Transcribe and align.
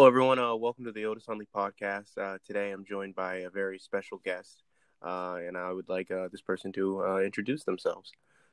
Hello, 0.00 0.08
everyone. 0.08 0.38
Uh, 0.38 0.54
welcome 0.54 0.86
to 0.86 0.92
the 0.92 1.04
Otis 1.04 1.26
Huntley 1.26 1.46
podcast. 1.54 2.16
Uh, 2.16 2.38
today, 2.46 2.70
I'm 2.70 2.86
joined 2.86 3.14
by 3.14 3.40
a 3.40 3.50
very 3.50 3.78
special 3.78 4.16
guest, 4.24 4.62
uh, 5.02 5.34
and 5.46 5.58
I 5.58 5.70
would 5.72 5.90
like 5.90 6.10
uh, 6.10 6.28
this 6.32 6.40
person 6.40 6.72
to 6.72 7.04
uh, 7.04 7.18
introduce 7.18 7.64
themselves. 7.64 8.10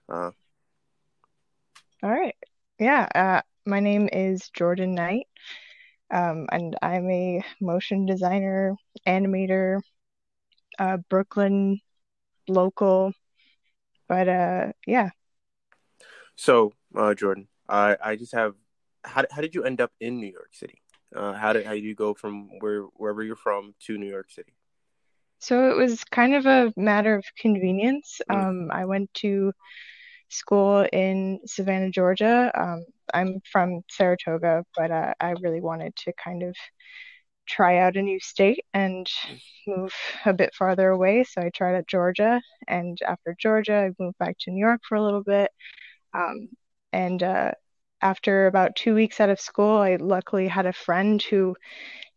Uh, 0.10 0.32
All 2.04 2.10
right. 2.10 2.36
Yeah. 2.80 3.40
my 3.66 3.80
name 3.80 4.10
is 4.12 4.50
Jordan 4.50 4.94
Knight, 4.94 5.28
um, 6.12 6.48
and 6.52 6.76
I'm 6.82 7.10
a 7.10 7.42
motion 7.62 8.06
designer, 8.06 8.76
animator, 9.08 9.80
Brooklyn 11.10 11.80
local. 12.50 13.14
But 14.10 14.74
yeah. 14.86 15.12
So, 16.36 16.74
Jordan, 17.16 17.48
I, 17.70 17.96
I 18.04 18.16
just 18.18 18.34
have. 18.34 18.56
How, 19.06 19.24
how 19.32 19.40
did 19.40 19.56
you 19.56 19.64
end 19.64 19.80
up 19.80 19.94
in 20.02 20.18
New 20.18 20.28
York 20.28 20.50
City? 20.52 20.82
Uh, 21.16 21.34
how 21.34 21.54
did 21.54 21.66
how 21.66 21.74
did 21.74 21.84
you 21.84 21.96
go 21.96 22.14
from 22.14 22.50
where 22.60 22.84
wherever 22.96 23.24
you're 23.24 23.36
from 23.36 23.74
to 23.82 23.98
New 23.98 24.10
York 24.10 24.30
City? 24.32 24.54
So 25.40 25.70
it 25.70 25.78
was 25.78 26.04
kind 26.04 26.36
of 26.36 26.46
a 26.46 26.74
matter 26.76 27.16
of 27.16 27.24
convenience. 27.40 28.20
Mm. 28.30 28.44
Um, 28.44 28.72
I 28.72 28.86
went 28.86 29.14
to 29.16 29.54
school 30.30 30.86
in 30.92 31.40
Savannah, 31.46 31.92
Georgia. 31.92 32.52
Um, 32.54 32.86
I'm 33.14 33.42
from 33.50 33.82
Saratoga, 33.90 34.66
but 34.76 34.92
uh, 34.92 35.14
I 35.20 35.32
really 35.42 35.62
wanted 35.62 35.96
to 35.98 36.14
kind 36.22 36.44
of 36.44 36.56
try 37.48 37.78
out 37.78 37.96
a 37.96 38.02
new 38.02 38.20
state 38.20 38.66
and 38.74 39.10
move 39.66 39.94
a 40.26 40.34
bit 40.34 40.54
farther 40.54 40.90
away. 40.90 41.24
So 41.24 41.42
I 41.42 41.50
tried 41.50 41.78
out 41.78 41.88
Georgia, 41.88 42.42
and 42.68 42.98
after 43.08 43.36
Georgia, 43.40 43.76
I 43.76 44.04
moved 44.04 44.18
back 44.18 44.38
to 44.42 44.52
New 44.52 44.60
York 44.60 44.82
for 44.88 44.96
a 44.96 45.04
little 45.04 45.24
bit. 45.24 45.52
Um, 46.14 46.50
and 46.92 47.22
uh, 47.24 47.52
after 48.02 48.48
about 48.48 48.76
two 48.76 48.94
weeks 48.94 49.20
out 49.20 49.30
of 49.30 49.40
school, 49.40 49.78
I 49.78 49.96
luckily 49.96 50.48
had 50.48 50.66
a 50.66 50.74
friend 50.74 51.22
who 51.22 51.56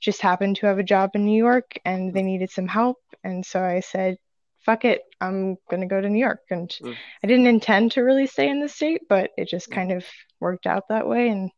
just 0.00 0.22
happened 0.22 0.56
to 0.56 0.66
have 0.66 0.78
a 0.78 0.84
job 0.84 1.10
in 1.14 1.24
New 1.24 1.36
York 1.36 1.78
and 1.84 2.12
they 2.12 2.22
needed 2.22 2.50
some 2.50 2.68
help. 2.68 2.98
And 3.22 3.44
so 3.44 3.62
I 3.62 3.80
said, 3.80 4.16
fuck 4.60 4.84
it, 4.84 5.02
I'm 5.20 5.56
going 5.70 5.80
to 5.80 5.86
go 5.86 6.00
to 6.00 6.08
New 6.08 6.18
York. 6.20 6.40
And 6.50 6.68
mm. 6.82 6.96
I 7.22 7.26
didn't 7.26 7.46
intend 7.46 7.92
to 7.92 8.02
really 8.02 8.26
stay 8.26 8.48
in 8.48 8.60
the 8.60 8.68
state, 8.68 9.02
but 9.08 9.30
it 9.36 9.48
just 9.48 9.70
mm. 9.70 9.74
kind 9.74 9.92
of 9.92 10.04
worked 10.38 10.66
out 10.66 10.88
that 10.88 11.06
way. 11.06 11.28
And 11.28 11.50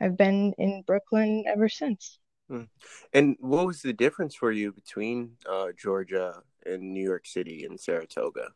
I've 0.00 0.16
been 0.16 0.52
in 0.58 0.82
Brooklyn 0.86 1.44
ever 1.46 1.68
since. 1.68 2.18
Mm. 2.50 2.68
And 3.12 3.36
what 3.40 3.66
was 3.66 3.82
the 3.82 3.92
difference 3.92 4.34
for 4.34 4.52
you 4.52 4.72
between 4.72 5.32
uh, 5.48 5.68
Georgia 5.76 6.42
and 6.64 6.92
New 6.92 7.02
York 7.02 7.26
City 7.26 7.64
and 7.64 7.78
Saratoga? 7.78 8.48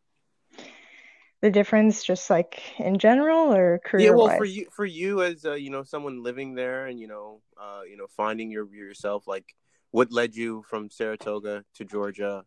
The 1.42 1.50
difference 1.50 2.04
just 2.04 2.28
like 2.28 2.62
in 2.78 2.98
general 2.98 3.52
or 3.52 3.80
career 3.84 4.10
yeah 4.10 4.16
well 4.16 4.36
for 4.36 4.44
you 4.44 4.66
for 4.70 4.84
you 4.84 5.22
as 5.22 5.44
uh, 5.44 5.54
you 5.54 5.70
know 5.70 5.82
someone 5.82 6.22
living 6.22 6.54
there 6.54 6.86
and 6.86 7.00
you 7.00 7.06
know 7.06 7.40
uh, 7.60 7.80
you 7.88 7.96
know 7.96 8.06
finding 8.08 8.50
your 8.50 8.72
yourself 8.74 9.26
like 9.26 9.54
what 9.90 10.12
led 10.12 10.34
you 10.36 10.62
from 10.68 10.90
saratoga 10.90 11.64
to 11.74 11.84
georgia 11.84 12.44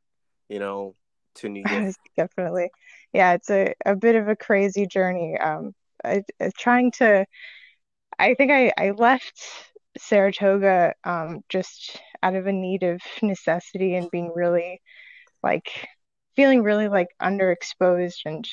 you 0.49 0.59
know 0.59 0.95
to 1.35 1.49
new 1.49 1.63
york? 1.67 1.95
Definitely. 2.17 2.69
Yeah 3.11 3.33
it's 3.33 3.49
a, 3.49 3.73
a 3.85 3.95
bit 3.95 4.15
of 4.15 4.27
a 4.27 4.35
crazy 4.35 4.85
journey. 4.85 5.37
Um 5.37 5.73
I, 6.03 6.23
I 6.39 6.51
trying 6.57 6.91
to 6.91 7.25
i 8.19 8.33
think 8.33 8.51
i 8.51 8.71
i 8.77 8.91
left 8.91 9.41
saratoga 9.97 10.93
um 11.03 11.41
just 11.49 11.99
out 12.21 12.35
of 12.35 12.45
a 12.45 12.51
need 12.51 12.83
of 12.83 13.01
necessity 13.21 13.95
and 13.95 14.11
being 14.11 14.31
really 14.35 14.81
like 15.41 15.87
feeling 16.35 16.63
really 16.63 16.87
like 16.87 17.09
underexposed 17.21 18.21
and 18.25 18.47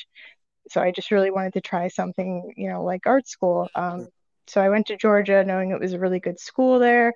so 0.69 0.81
I 0.81 0.91
just 0.91 1.11
really 1.11 1.31
wanted 1.31 1.53
to 1.53 1.61
try 1.61 1.87
something, 1.87 2.53
you 2.55 2.69
know, 2.69 2.83
like 2.83 3.05
art 3.05 3.27
school. 3.27 3.67
Um, 3.75 4.07
so 4.47 4.61
I 4.61 4.69
went 4.69 4.87
to 4.87 4.97
Georgia 4.97 5.43
knowing 5.43 5.71
it 5.71 5.79
was 5.79 5.93
a 5.93 5.99
really 5.99 6.19
good 6.19 6.39
school 6.39 6.79
there. 6.79 7.13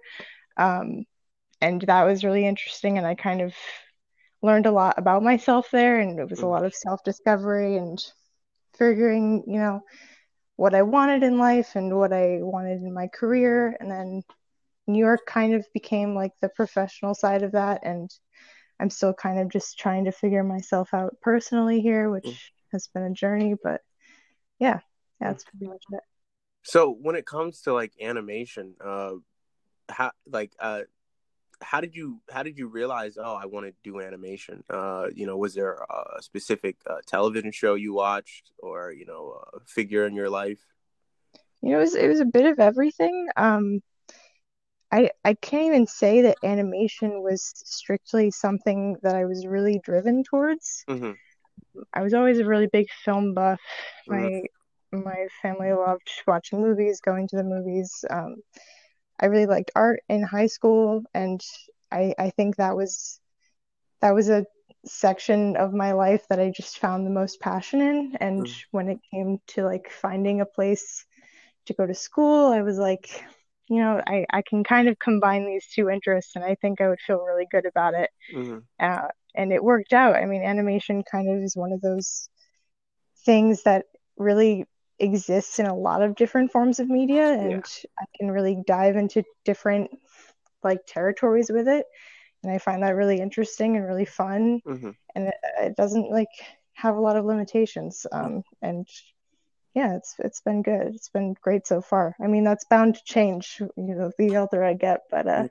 Um, 0.58 1.06
and 1.62 1.82
that 1.84 2.04
was 2.04 2.24
really 2.24 2.46
interesting. 2.46 2.98
And 2.98 3.08
I 3.08 3.16
kind 3.16 3.42
of 3.42 3.54
learned 4.42 4.66
a 4.66 4.72
lot 4.72 4.96
about 4.98 5.24
myself 5.24 5.70
there. 5.72 6.00
And 6.00 6.20
it 6.20 6.30
was 6.30 6.42
a 6.42 6.48
lot 6.48 6.66
of 6.66 6.76
self 6.76 7.04
discovery 7.04 7.78
and 7.78 8.02
figuring, 8.78 9.44
you 9.48 9.60
know, 9.60 9.82
what 10.58 10.76
I 10.76 10.82
wanted 10.84 11.24
in 11.24 11.38
life 11.38 11.76
and 11.76 11.98
what 11.98 12.14
I 12.14 12.40
wanted 12.42 12.82
in 12.82 12.94
my 12.94 13.08
career. 13.08 13.76
And 13.80 13.90
then 13.90 14.24
New 14.88 15.00
York 15.00 15.22
kind 15.26 15.54
of 15.54 15.66
became 15.74 16.14
like 16.14 16.34
the 16.42 16.50
professional 16.50 17.16
side 17.16 17.44
of 17.44 17.54
that. 17.54 17.82
And 17.84 18.10
I'm 18.80 18.90
still 18.90 19.14
kind 19.14 19.40
of 19.40 19.50
just 19.50 19.80
trying 19.80 20.06
to 20.06 20.12
figure 20.12 20.44
myself 20.44 20.94
out 20.94 21.16
personally 21.22 21.82
here, 21.82 22.10
which 22.10 22.52
has 22.72 22.88
been 22.88 23.04
a 23.04 23.12
journey, 23.12 23.56
but 23.62 23.82
yeah, 24.60 24.80
yeah, 25.22 25.30
that's 25.30 25.44
pretty 25.46 25.68
much 25.68 25.84
it. 25.92 26.02
So 26.64 26.92
when 26.92 27.16
it 27.16 27.26
comes 27.26 27.62
to 27.62 27.74
like 27.74 27.94
animation, 28.02 28.74
uh, 28.84 29.12
how 29.88 30.12
like 30.28 30.54
uh, 30.60 30.82
how 31.62 31.80
did 31.80 31.96
you 31.96 32.22
how 32.30 32.44
did 32.44 32.58
you 32.58 32.68
realize 32.68 33.18
oh 33.18 33.36
I 33.36 33.46
want 33.46 33.66
to 33.68 33.74
do 33.84 34.02
animation? 34.02 34.64
Uh, 34.70 35.08
you 35.14 35.26
know, 35.26 35.38
was 35.38 35.54
there 35.54 35.74
a 35.74 36.22
specific 36.22 36.78
uh, 36.90 36.98
television 37.08 37.52
show 37.52 37.76
you 37.76 37.94
watched, 37.94 38.52
or 38.60 38.92
you 38.92 39.06
know, 39.06 39.42
a 39.54 39.60
figure 39.66 40.06
in 40.06 40.16
your 40.16 40.30
life? 40.30 40.60
You 41.62 41.72
know, 41.72 41.78
it 41.78 41.82
was 41.82 41.96
it 41.96 42.08
was 42.08 42.20
a 42.20 42.26
bit 42.26 42.46
of 42.46 42.60
everything. 42.60 43.28
Um, 43.38 43.82
I 44.92 45.10
I 45.24 45.34
can't 45.34 45.66
even 45.66 45.88
say 45.88 46.22
that 46.22 46.38
animation 46.44 47.22
was 47.22 47.52
strictly 47.56 48.32
something 48.32 48.98
that 49.04 49.16
I 49.16 49.26
was 49.26 49.46
really 49.46 49.80
driven 49.84 50.24
towards. 50.24 50.84
Mm-hmm. 50.90 51.12
I 51.94 52.02
was 52.02 52.14
always 52.14 52.40
a 52.40 52.46
really 52.46 52.68
big 52.68 52.88
film 53.04 53.34
buff. 53.34 53.60
My 54.08 54.18
mm. 54.94 55.04
my 55.04 55.28
family 55.42 55.74
loved 55.74 56.10
watching 56.28 56.62
movies, 56.62 57.02
going 57.02 57.28
to 57.30 57.36
the 57.36 57.44
movies. 57.44 58.06
Um, 58.10 58.38
I 59.20 59.28
really 59.28 59.46
liked 59.46 59.72
art 59.76 60.02
in 60.10 60.24
high 60.24 60.48
school, 60.48 61.04
and 61.14 61.42
I 61.92 62.14
I 62.18 62.30
think 62.30 62.58
that 62.58 62.76
was 62.76 63.20
that 64.02 64.14
was 64.14 64.30
a 64.30 64.46
section 64.86 65.56
of 65.58 65.74
my 65.74 65.94
life 65.94 66.26
that 66.30 66.40
I 66.40 66.52
just 66.56 66.78
found 66.80 67.06
the 67.06 67.12
most 67.12 67.40
passion 67.40 67.82
in. 67.82 68.18
And 68.20 68.46
mm. 68.46 68.64
when 68.72 68.90
it 68.90 69.00
came 69.12 69.40
to 69.48 69.64
like 69.64 69.90
finding 69.90 70.42
a 70.42 70.46
place 70.46 71.06
to 71.66 71.74
go 71.74 71.86
to 71.86 71.94
school, 71.94 72.52
I 72.52 72.62
was 72.62 72.78
like, 72.78 73.24
you 73.68 73.78
know, 73.78 74.02
I, 74.06 74.26
I 74.32 74.42
can 74.42 74.64
kind 74.64 74.88
of 74.88 75.00
combine 75.00 75.46
these 75.46 75.68
two 75.68 75.90
interests 75.90 76.36
and 76.36 76.46
I 76.46 76.56
think 76.56 76.82
I 76.82 76.90
would 76.90 77.00
feel 77.00 77.22
really 77.22 77.48
good 77.50 77.66
about 77.66 77.94
it. 77.94 78.10
Mm-hmm. 78.34 78.60
Uh, 78.80 79.08
and 79.34 79.52
it 79.52 79.64
worked 79.64 79.94
out. 79.94 80.16
I 80.16 80.26
mean, 80.26 80.44
animation 80.44 81.04
kind 81.04 81.30
of 81.30 81.44
is 81.44 81.56
one 81.56 81.72
of 81.72 81.82
those 81.82 82.30
things 83.26 83.64
that 83.64 83.86
really 84.18 84.66
exists 85.00 85.60
in 85.60 85.66
a 85.66 85.76
lot 85.76 86.02
of 86.02 86.16
different 86.16 86.52
forms 86.52 86.80
of 86.80 86.88
media, 86.88 87.34
and 87.34 87.52
yeah. 87.52 87.90
I 88.00 88.06
can 88.18 88.32
really 88.32 88.58
dive 88.66 88.96
into 88.96 89.24
different 89.44 89.90
like 90.64 90.86
territories 90.88 91.52
with 91.52 91.68
it, 91.68 91.86
and 92.44 92.52
I 92.52 92.60
find 92.60 92.84
that 92.84 92.96
really 92.96 93.20
interesting 93.20 93.76
and 93.76 93.86
really 93.86 94.06
fun. 94.06 94.62
Mm-hmm. 94.66 94.92
And 95.16 95.28
it, 95.28 95.36
it, 95.60 95.76
doesn't 95.76 96.12
like 96.12 96.28
have 96.74 96.96
a 96.96 97.02
lot 97.02 97.18
of 97.18 97.26
limitations. 97.26 98.06
Um, 98.12 98.44
and 98.62 98.88
yeah, 99.76 99.98
it's 99.98 100.16
it's 100.20 100.40
been 100.40 100.62
good. 100.62 100.96
It's 100.96 101.10
been 101.10 101.36
great 101.42 101.68
so 101.68 101.82
far. 101.82 102.16
I 102.24 102.28
mean, 102.28 102.46
that's 102.46 102.64
bound 102.64 102.96
to 102.96 103.04
change, 103.04 103.58
you 103.60 103.72
know, 103.76 104.10
the 104.18 104.38
older 104.38 104.64
I 104.64 104.74
get, 104.74 105.02
but 105.12 105.28
uh, 105.28 105.48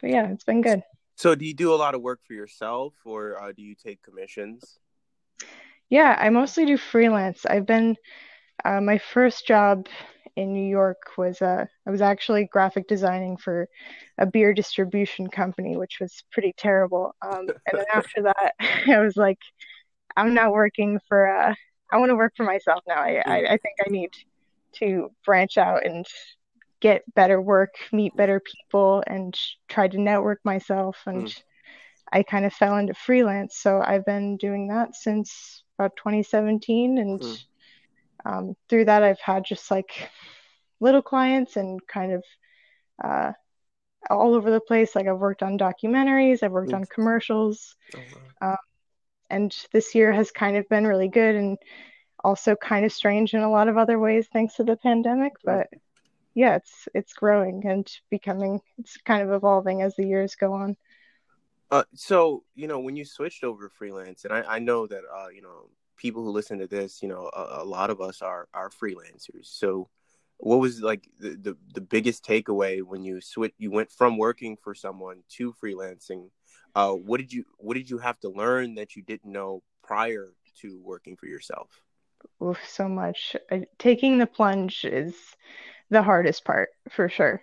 but 0.00 0.10
yeah, 0.10 0.30
it's 0.30 0.44
been 0.44 0.62
good. 0.62 0.82
So, 1.16 1.34
do 1.34 1.44
you 1.44 1.54
do 1.54 1.72
a 1.72 1.76
lot 1.76 1.94
of 1.94 2.00
work 2.00 2.20
for 2.26 2.32
yourself, 2.32 2.94
or 3.04 3.40
uh, 3.40 3.52
do 3.52 3.62
you 3.62 3.74
take 3.74 4.02
commissions? 4.02 4.78
Yeah, 5.90 6.16
I 6.18 6.30
mostly 6.30 6.64
do 6.64 6.78
freelance. 6.78 7.44
I've 7.44 7.66
been 7.66 7.96
uh, 8.64 8.80
my 8.80 8.96
first 8.98 9.46
job 9.46 9.86
in 10.34 10.54
New 10.54 10.66
York 10.66 10.98
was 11.18 11.40
uh, 11.42 11.66
I 11.86 11.90
was 11.90 12.00
actually 12.00 12.48
graphic 12.50 12.88
designing 12.88 13.36
for 13.36 13.68
a 14.16 14.24
beer 14.24 14.54
distribution 14.54 15.28
company, 15.28 15.76
which 15.76 15.98
was 16.00 16.24
pretty 16.32 16.54
terrible. 16.56 17.14
Um, 17.20 17.48
and 17.48 17.78
then 17.78 17.84
after 17.92 18.22
that, 18.22 18.54
I 18.88 18.98
was 18.98 19.16
like, 19.16 19.40
I'm 20.16 20.32
not 20.32 20.52
working 20.52 21.00
for. 21.06 21.28
Uh, 21.28 21.54
I 21.92 21.98
want 21.98 22.10
to 22.10 22.16
work 22.16 22.34
for 22.36 22.44
myself 22.44 22.82
now. 22.86 22.96
I, 23.00 23.22
I, 23.24 23.36
I 23.36 23.56
think 23.58 23.76
I 23.84 23.90
need 23.90 24.10
to 24.74 25.10
branch 25.24 25.56
out 25.58 25.86
and 25.86 26.06
get 26.80 27.02
better 27.14 27.40
work, 27.40 27.74
meet 27.92 28.16
better 28.16 28.40
people, 28.40 29.02
and 29.06 29.36
try 29.68 29.88
to 29.88 30.00
network 30.00 30.40
myself. 30.44 30.98
And 31.06 31.26
mm. 31.26 31.42
I 32.12 32.22
kind 32.22 32.44
of 32.44 32.52
fell 32.52 32.76
into 32.76 32.94
freelance. 32.94 33.58
So 33.58 33.80
I've 33.80 34.04
been 34.04 34.36
doing 34.36 34.68
that 34.68 34.94
since 34.94 35.62
about 35.78 35.96
2017. 35.96 36.98
And 36.98 37.20
mm. 37.20 37.44
um, 38.24 38.56
through 38.68 38.86
that, 38.86 39.02
I've 39.02 39.20
had 39.20 39.44
just 39.44 39.70
like 39.70 40.10
little 40.80 41.02
clients 41.02 41.56
and 41.56 41.80
kind 41.86 42.12
of 42.12 42.24
uh, 43.02 43.32
all 44.10 44.34
over 44.34 44.50
the 44.50 44.60
place. 44.60 44.94
Like 44.94 45.06
I've 45.06 45.18
worked 45.18 45.42
on 45.42 45.58
documentaries, 45.58 46.42
I've 46.42 46.52
worked 46.52 46.72
mm. 46.72 46.76
on 46.76 46.84
commercials. 46.84 47.74
Oh, 47.94 48.00
wow. 48.42 48.50
um, 48.50 48.56
and 49.30 49.54
this 49.72 49.94
year 49.94 50.12
has 50.12 50.30
kind 50.30 50.56
of 50.56 50.68
been 50.68 50.86
really 50.86 51.08
good 51.08 51.34
and 51.34 51.58
also 52.22 52.56
kind 52.56 52.84
of 52.84 52.92
strange 52.92 53.34
in 53.34 53.40
a 53.40 53.50
lot 53.50 53.68
of 53.68 53.76
other 53.76 53.98
ways 53.98 54.28
thanks 54.32 54.54
to 54.54 54.64
the 54.64 54.76
pandemic. 54.76 55.32
But 55.44 55.68
yeah, 56.34 56.56
it's 56.56 56.88
it's 56.94 57.12
growing 57.12 57.66
and 57.66 57.90
becoming 58.10 58.60
it's 58.78 58.96
kind 58.98 59.22
of 59.22 59.32
evolving 59.32 59.82
as 59.82 59.96
the 59.96 60.06
years 60.06 60.34
go 60.34 60.52
on. 60.52 60.76
Uh, 61.70 61.84
so 61.94 62.44
you 62.54 62.68
know 62.68 62.80
when 62.80 62.96
you 62.96 63.04
switched 63.04 63.44
over 63.44 63.68
freelance, 63.68 64.24
and 64.24 64.32
I, 64.32 64.42
I 64.42 64.58
know 64.58 64.86
that 64.86 65.02
uh, 65.14 65.28
you 65.28 65.42
know 65.42 65.68
people 65.96 66.22
who 66.22 66.30
listen 66.30 66.58
to 66.58 66.66
this, 66.66 67.02
you 67.02 67.08
know, 67.08 67.30
a, 67.34 67.62
a 67.62 67.64
lot 67.64 67.90
of 67.90 68.00
us 68.00 68.22
are 68.22 68.48
are 68.54 68.70
freelancers. 68.70 69.46
So 69.46 69.88
what 70.38 70.58
was 70.58 70.82
like 70.82 71.08
the, 71.18 71.30
the, 71.30 71.56
the 71.74 71.80
biggest 71.80 72.24
takeaway 72.24 72.82
when 72.82 73.02
you 73.02 73.20
switch 73.20 73.54
you 73.58 73.70
went 73.70 73.90
from 73.90 74.18
working 74.18 74.56
for 74.56 74.74
someone 74.74 75.22
to 75.30 75.52
freelancing 75.52 76.28
uh, 76.76 76.92
what 76.92 77.18
did 77.18 77.32
you 77.32 77.44
what 77.56 77.74
did 77.74 77.88
you 77.88 77.98
have 77.98 78.20
to 78.20 78.28
learn 78.28 78.74
that 78.74 78.94
you 78.94 79.02
didn't 79.02 79.32
know 79.32 79.62
prior 79.82 80.28
to 80.60 80.78
working 80.84 81.16
for 81.16 81.26
yourself? 81.26 81.70
Oof, 82.42 82.58
so 82.68 82.86
much. 82.86 83.34
I, 83.50 83.64
taking 83.78 84.18
the 84.18 84.26
plunge 84.26 84.84
is 84.84 85.14
the 85.88 86.02
hardest 86.02 86.44
part 86.44 86.68
for 86.90 87.08
sure. 87.08 87.42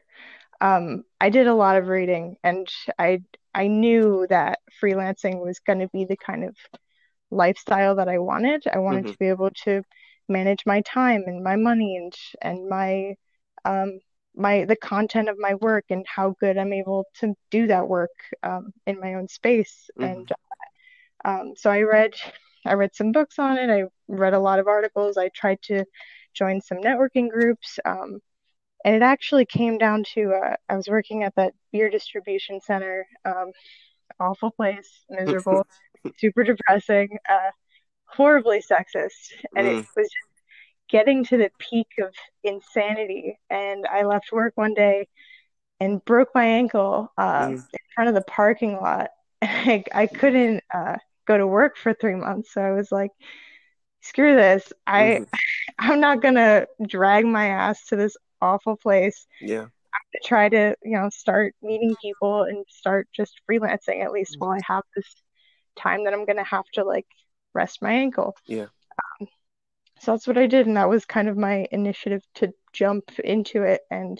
Um, 0.62 1.03
i 1.19 1.30
did 1.30 1.47
a 1.47 1.53
lot 1.53 1.77
of 1.77 1.88
reading 1.88 2.38
and 2.44 2.68
i 2.97 3.21
i 3.53 3.68
knew 3.68 4.25
that 4.30 4.59
freelancing 4.81 5.44
was 5.44 5.59
going 5.59 5.79
to 5.79 5.89
be 5.89 6.06
the 6.06 6.15
kind 6.15 6.45
of 6.45 6.56
lifestyle 7.31 7.95
that 7.95 8.07
i 8.07 8.19
wanted. 8.19 8.63
I 8.71 8.77
wanted 8.77 9.06
mm-hmm. 9.06 9.13
to 9.13 9.18
be 9.18 9.29
able 9.29 9.50
to 9.65 9.81
manage 10.29 10.65
my 10.65 10.81
time 10.81 11.24
and 11.25 11.44
my 11.44 11.56
money 11.56 11.97
and 11.97 12.13
and 12.41 12.69
my 12.69 13.15
um, 13.65 14.00
my 14.35 14.65
the 14.65 14.75
content 14.75 15.30
of 15.30 15.38
my 15.38 15.56
work 15.56 15.85
and 15.89 16.06
how 16.07 16.35
good 16.39 16.57
I'm 16.57 16.74
able 16.74 17.06
to 17.19 17.35
do 17.51 17.68
that 17.68 17.88
work 17.88 18.12
um, 18.41 18.74
in 18.85 19.00
my 19.00 19.15
own 19.15 19.27
space. 19.27 19.89
Mm-hmm. 20.00 20.12
And 20.12 20.31
um, 21.25 21.53
so 21.56 21.69
I 21.69 21.81
read 21.81 22.13
I 22.65 22.74
read 22.74 22.95
some 22.95 23.12
books 23.12 23.39
on 23.39 23.57
it. 23.57 23.69
I 23.69 23.83
read 24.07 24.33
a 24.33 24.39
lot 24.39 24.59
of 24.59 24.68
articles. 24.68 25.18
I 25.18 25.30
tried 25.30 25.62
to 25.63 25.85
join 26.33 26.62
some 26.62 26.80
networking 26.80 27.30
groups. 27.30 27.80
Um, 27.85 28.19
and 28.85 28.95
it 28.95 29.01
actually 29.01 29.45
came 29.45 29.77
down 29.77 30.03
to 30.13 30.33
uh, 30.33 30.56
I 30.68 30.75
was 30.75 30.88
working 30.88 31.24
at 31.24 31.36
that 31.36 31.53
beer 31.71 31.89
distribution 31.89 32.59
center. 32.62 33.06
Um, 33.24 33.51
awful 34.19 34.51
place, 34.51 35.06
miserable, 35.09 35.65
super 36.18 36.44
depressing. 36.44 37.18
Uh, 37.29 37.51
horribly 38.15 38.59
sexist 38.59 39.31
and 39.56 39.68
mm. 39.68 39.79
it 39.79 39.88
was 39.95 40.09
just 40.09 40.32
getting 40.89 41.24
to 41.25 41.38
the 41.38 41.50
peak 41.59 41.88
of 42.00 42.13
insanity 42.44 43.39
and 43.50 43.85
i 43.88 44.03
left 44.03 44.31
work 44.31 44.53
one 44.56 44.74
day 44.74 45.07
and 45.80 46.03
broke 46.06 46.30
my 46.35 46.45
ankle 46.45 47.12
uh, 47.18 47.47
mm. 47.47 47.53
in 47.53 47.80
front 47.95 48.09
of 48.09 48.15
the 48.15 48.21
parking 48.21 48.74
lot 48.74 49.09
I, 49.41 49.83
I 49.94 50.07
couldn't 50.07 50.63
uh, 50.74 50.97
go 51.25 51.38
to 51.38 51.47
work 51.47 51.77
for 51.77 51.94
three 51.94 52.15
months 52.15 52.53
so 52.53 52.62
i 52.62 52.71
was 52.71 52.91
like 52.91 53.12
screw 54.01 54.35
this 54.35 54.71
i 54.85 55.01
mm. 55.21 55.27
i'm 55.80 56.00
not 56.00 56.21
gonna 56.21 56.68
drag 56.86 57.25
my 57.25 57.47
ass 57.47 57.86
to 57.88 57.95
this 57.95 58.15
awful 58.41 58.75
place 58.75 59.25
yeah 59.41 59.62
i'm 59.62 59.68
gonna 59.68 60.24
try 60.25 60.50
to 60.50 60.75
you 60.83 60.97
know 60.97 61.09
start 61.09 61.56
meeting 61.62 61.95
people 62.01 62.44
and 62.44 62.65
start 62.69 63.07
just 63.15 63.41
freelancing 63.50 64.03
at 64.03 64.12
least 64.12 64.36
mm. 64.36 64.41
while 64.41 64.51
i 64.51 64.59
have 64.65 64.83
this 64.95 65.07
time 65.77 66.03
that 66.03 66.13
i'm 66.13 66.25
gonna 66.25 66.44
have 66.44 66.65
to 66.74 66.83
like 66.83 67.07
rest 67.53 67.81
my 67.81 67.94
ankle. 67.94 68.36
Yeah. 68.45 68.68
So 70.03 70.11
that's 70.11 70.27
what 70.27 70.38
I 70.38 70.47
did, 70.47 70.67
and 70.67 70.75
that 70.75 70.89
was 70.89 71.05
kind 71.05 71.29
of 71.29 71.38
my 71.38 71.65
initiative 71.71 72.23
to 72.35 72.53
jump 72.73 73.17
into 73.19 73.63
it. 73.63 73.79
And 73.89 74.19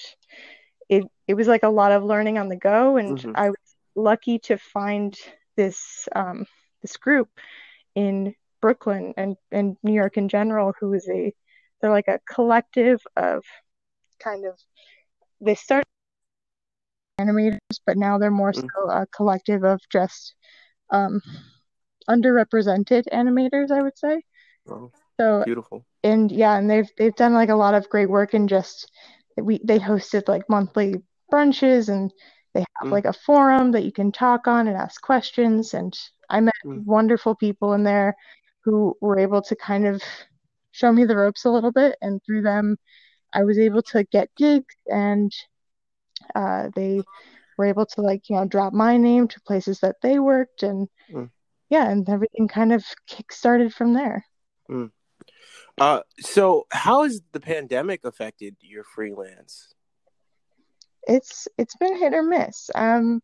it 0.88 1.04
it 1.28 1.34
was 1.34 1.50
like 1.50 1.64
a 1.64 1.70
lot 1.70 1.92
of 1.92 2.06
learning 2.06 2.38
on 2.38 2.48
the 2.48 2.56
go, 2.56 2.96
and 2.96 3.18
mm-hmm. 3.18 3.34
I 3.36 3.50
was 3.50 3.76
lucky 3.94 4.40
to 4.40 4.58
find 4.58 5.14
this 5.58 6.08
um, 6.16 6.46
this 6.82 6.96
group 6.96 7.28
in 7.96 8.34
Brooklyn 8.62 9.14
and 9.18 9.36
and 9.52 9.76
New 9.84 9.92
York 9.92 10.16
in 10.16 10.30
general, 10.30 10.74
who 10.80 10.94
is 10.94 11.06
a 11.10 11.34
they're 11.82 11.92
like 11.92 12.08
a 12.08 12.22
collective 12.34 13.02
of 13.18 13.44
kind 14.24 14.46
of 14.46 14.58
they 15.42 15.56
started 15.56 15.86
animators, 17.20 17.60
but 17.86 17.98
now 17.98 18.18
they're 18.18 18.32
more 18.32 18.54
mm-hmm. 18.54 18.68
so 18.74 18.90
a 18.90 19.06
collective 19.08 19.66
of 19.66 19.82
just 19.92 20.34
um, 20.92 21.22
underrepresented 22.10 23.04
animators, 23.12 23.70
I 23.70 23.82
would 23.82 23.98
say. 23.98 24.22
Oh, 24.70 24.90
so 25.20 25.44
beautiful. 25.46 25.86
And 26.04 26.32
yeah, 26.32 26.58
and 26.58 26.70
they've 26.70 26.90
they've 26.98 27.16
done 27.16 27.34
like 27.34 27.50
a 27.50 27.56
lot 27.56 27.74
of 27.74 27.90
great 27.90 28.10
work 28.10 28.34
and 28.34 28.50
just 28.50 28.92
we 29.38 29.60
they 29.64 29.80
hosted 29.80 30.28
like 30.28 30.50
monthly 30.50 30.96
brunches 31.32 31.90
and 31.90 32.12
they 32.54 32.62
have 32.62 32.90
mm. 32.90 32.92
like 32.92 33.06
a 33.06 33.14
forum 33.14 33.72
that 33.72 33.84
you 33.84 33.92
can 33.92 34.12
talk 34.12 34.48
on 34.48 34.68
and 34.68 34.78
ask 34.78 35.02
questions 35.02 35.74
and 35.74 35.98
I 36.30 36.40
met 36.40 36.54
mm. 36.66 36.84
wonderful 36.86 37.36
people 37.36 37.74
in 37.74 37.84
there 37.84 38.16
who 38.64 38.96
were 39.02 39.18
able 39.18 39.42
to 39.42 39.56
kind 39.56 39.88
of 39.88 40.04
show 40.72 40.92
me 40.92 41.06
the 41.06 41.16
ropes 41.16 41.46
a 41.46 41.50
little 41.50 41.72
bit 41.72 41.96
and 42.02 42.22
through 42.24 42.44
them 42.44 42.78
I 43.34 43.44
was 43.44 43.58
able 43.58 43.82
to 43.84 44.04
get 44.04 44.30
gigs 44.38 44.76
and 44.88 45.32
uh, 46.36 46.70
they 46.76 47.02
were 47.58 47.66
able 47.66 47.88
to 47.88 48.02
like 48.02 48.30
you 48.30 48.36
know 48.36 48.46
drop 48.46 48.74
my 48.74 48.98
name 48.98 49.28
to 49.30 49.42
places 49.42 49.80
that 49.80 49.96
they 50.04 50.20
worked 50.20 50.62
and 50.62 50.88
mm 51.12 51.30
yeah, 51.74 51.90
and 51.90 52.08
everything 52.08 52.48
kind 52.48 52.72
of 52.72 52.86
kick-started 53.08 53.74
from 53.74 53.94
there. 53.96 54.24
Mm. 54.70 54.92
Uh, 55.80 56.02
so 56.20 56.68
how 56.72 57.04
has 57.04 57.22
the 57.32 57.40
pandemic 57.40 58.06
affected 58.06 58.56
your 58.62 58.84
freelance? 58.84 59.74
It's 61.08 61.48
it's 61.58 61.76
been 61.76 61.98
hit 61.98 62.14
or 62.14 62.24
miss. 62.24 62.70
Um, 62.76 63.22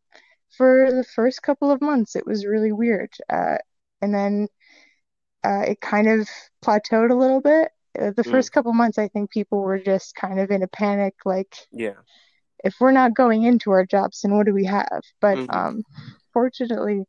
for 0.57 0.91
the 0.91 1.03
first 1.03 1.41
couple 1.43 1.71
of 1.71 1.81
months, 1.81 2.15
it 2.15 2.25
was 2.25 2.45
really 2.45 2.71
weird, 2.71 3.11
uh, 3.29 3.57
and 4.01 4.13
then 4.13 4.47
uh, 5.45 5.63
it 5.67 5.79
kind 5.79 6.09
of 6.09 6.27
plateaued 6.63 7.11
a 7.11 7.15
little 7.15 7.41
bit. 7.41 7.69
Uh, 7.97 8.11
the 8.15 8.23
mm. 8.23 8.31
first 8.31 8.51
couple 8.51 8.73
months, 8.73 8.97
I 8.97 9.07
think 9.07 9.31
people 9.31 9.61
were 9.61 9.79
just 9.79 10.15
kind 10.15 10.39
of 10.39 10.51
in 10.51 10.63
a 10.63 10.67
panic, 10.67 11.15
like, 11.25 11.55
yeah, 11.71 11.93
if 12.63 12.75
we're 12.79 12.91
not 12.91 13.15
going 13.15 13.43
into 13.43 13.71
our 13.71 13.85
jobs, 13.85 14.21
then 14.21 14.35
what 14.35 14.45
do 14.45 14.53
we 14.53 14.65
have? 14.65 15.01
But 15.21 15.37
mm-hmm. 15.37 15.51
um, 15.51 15.83
fortunately, 16.33 17.05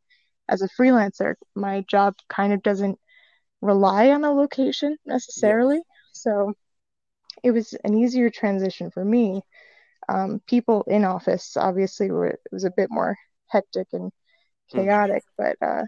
as 0.47 0.61
a 0.61 0.69
freelancer, 0.79 1.35
my 1.55 1.83
job 1.89 2.15
kind 2.29 2.53
of 2.53 2.63
doesn't 2.63 2.99
rely 3.61 4.09
on 4.09 4.23
a 4.23 4.31
location 4.31 4.97
necessarily. 5.05 5.77
Yeah. 5.77 5.81
So 6.13 6.53
it 7.43 7.51
was 7.51 7.73
an 7.83 7.97
easier 7.97 8.29
transition 8.29 8.91
for 8.91 9.03
me. 9.03 9.41
Um, 10.09 10.41
people 10.47 10.83
in 10.87 11.05
office 11.05 11.55
obviously 11.55 12.11
were 12.11 12.27
it 12.27 12.41
was 12.51 12.63
a 12.63 12.73
bit 12.75 12.89
more 12.91 13.15
hectic 13.47 13.87
and 13.93 14.11
hmm. 14.71 14.79
chaotic, 14.79 15.23
mm. 15.23 15.55
but 15.59 15.65
uh, 15.65 15.83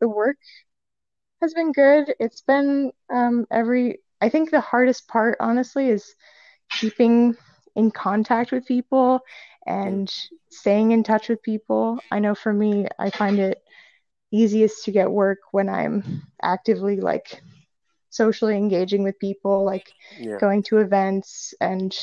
the 0.00 0.08
work 0.08 0.36
has 1.40 1.54
been 1.54 1.72
good. 1.72 2.14
It's 2.20 2.42
been 2.42 2.92
um, 3.12 3.46
every. 3.50 3.98
I 4.20 4.28
think 4.28 4.50
the 4.50 4.60
hardest 4.60 5.08
part, 5.08 5.36
honestly, 5.40 5.88
is 5.88 6.14
keeping 6.70 7.36
in 7.76 7.90
contact 7.90 8.52
with 8.52 8.66
people 8.66 9.20
and 9.66 10.08
mm. 10.08 10.28
staying 10.50 10.92
in 10.92 11.02
touch 11.02 11.28
with 11.28 11.42
people. 11.42 11.98
I 12.10 12.18
know 12.20 12.34
for 12.34 12.52
me, 12.52 12.86
I 12.98 13.10
find 13.10 13.38
it 13.38 13.63
easiest 14.34 14.84
to 14.84 14.92
get 14.92 15.10
work 15.10 15.38
when 15.52 15.68
I'm 15.68 16.22
actively 16.42 17.00
like 17.00 17.42
socially 18.10 18.56
engaging 18.56 19.02
with 19.02 19.18
people, 19.18 19.64
like 19.64 19.92
yeah. 20.18 20.38
going 20.38 20.62
to 20.64 20.78
events 20.78 21.54
and 21.60 21.96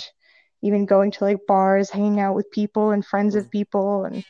even 0.61 0.85
going 0.85 1.11
to 1.11 1.23
like 1.23 1.39
bars, 1.47 1.89
hanging 1.89 2.19
out 2.19 2.35
with 2.35 2.51
people 2.51 2.91
and 2.91 3.05
friends 3.05 3.35
of 3.35 3.45
mm. 3.45 3.51
people, 3.51 4.05
and 4.05 4.23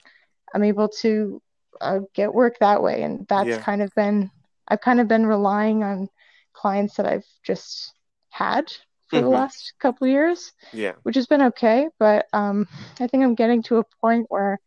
I'm 0.53 0.63
able 0.63 0.89
to 1.01 1.41
uh, 1.79 1.99
get 2.13 2.33
work 2.33 2.57
that 2.59 2.81
way. 2.81 3.03
And 3.03 3.25
that's 3.27 3.49
yeah. 3.49 3.61
kind 3.61 3.81
of 3.81 3.93
been 3.95 4.31
I've 4.67 4.81
kind 4.81 4.99
of 4.99 5.07
been 5.07 5.25
relying 5.25 5.83
on 5.83 6.09
clients 6.53 6.95
that 6.95 7.05
I've 7.05 7.25
just 7.43 7.93
had 8.29 8.71
for 9.07 9.17
mm-hmm. 9.17 9.25
the 9.25 9.31
last 9.31 9.73
couple 9.79 10.07
years, 10.07 10.53
yeah, 10.71 10.93
which 11.03 11.15
has 11.15 11.27
been 11.27 11.41
okay. 11.41 11.87
But 11.99 12.27
um, 12.33 12.67
I 12.99 13.07
think 13.07 13.23
I'm 13.23 13.35
getting 13.35 13.63
to 13.63 13.77
a 13.77 13.85
point 13.99 14.27
where 14.29 14.59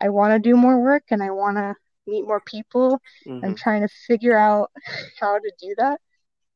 I 0.00 0.08
want 0.08 0.32
to 0.32 0.50
do 0.50 0.56
more 0.56 0.82
work 0.82 1.04
and 1.10 1.22
I 1.22 1.30
want 1.30 1.56
to 1.56 1.76
meet 2.06 2.26
more 2.26 2.40
people. 2.40 3.00
Mm-hmm. 3.26 3.44
I'm 3.44 3.54
trying 3.54 3.82
to 3.82 3.88
figure 4.06 4.36
out 4.36 4.70
how 5.20 5.38
to 5.38 5.52
do 5.60 5.74
that. 5.78 6.00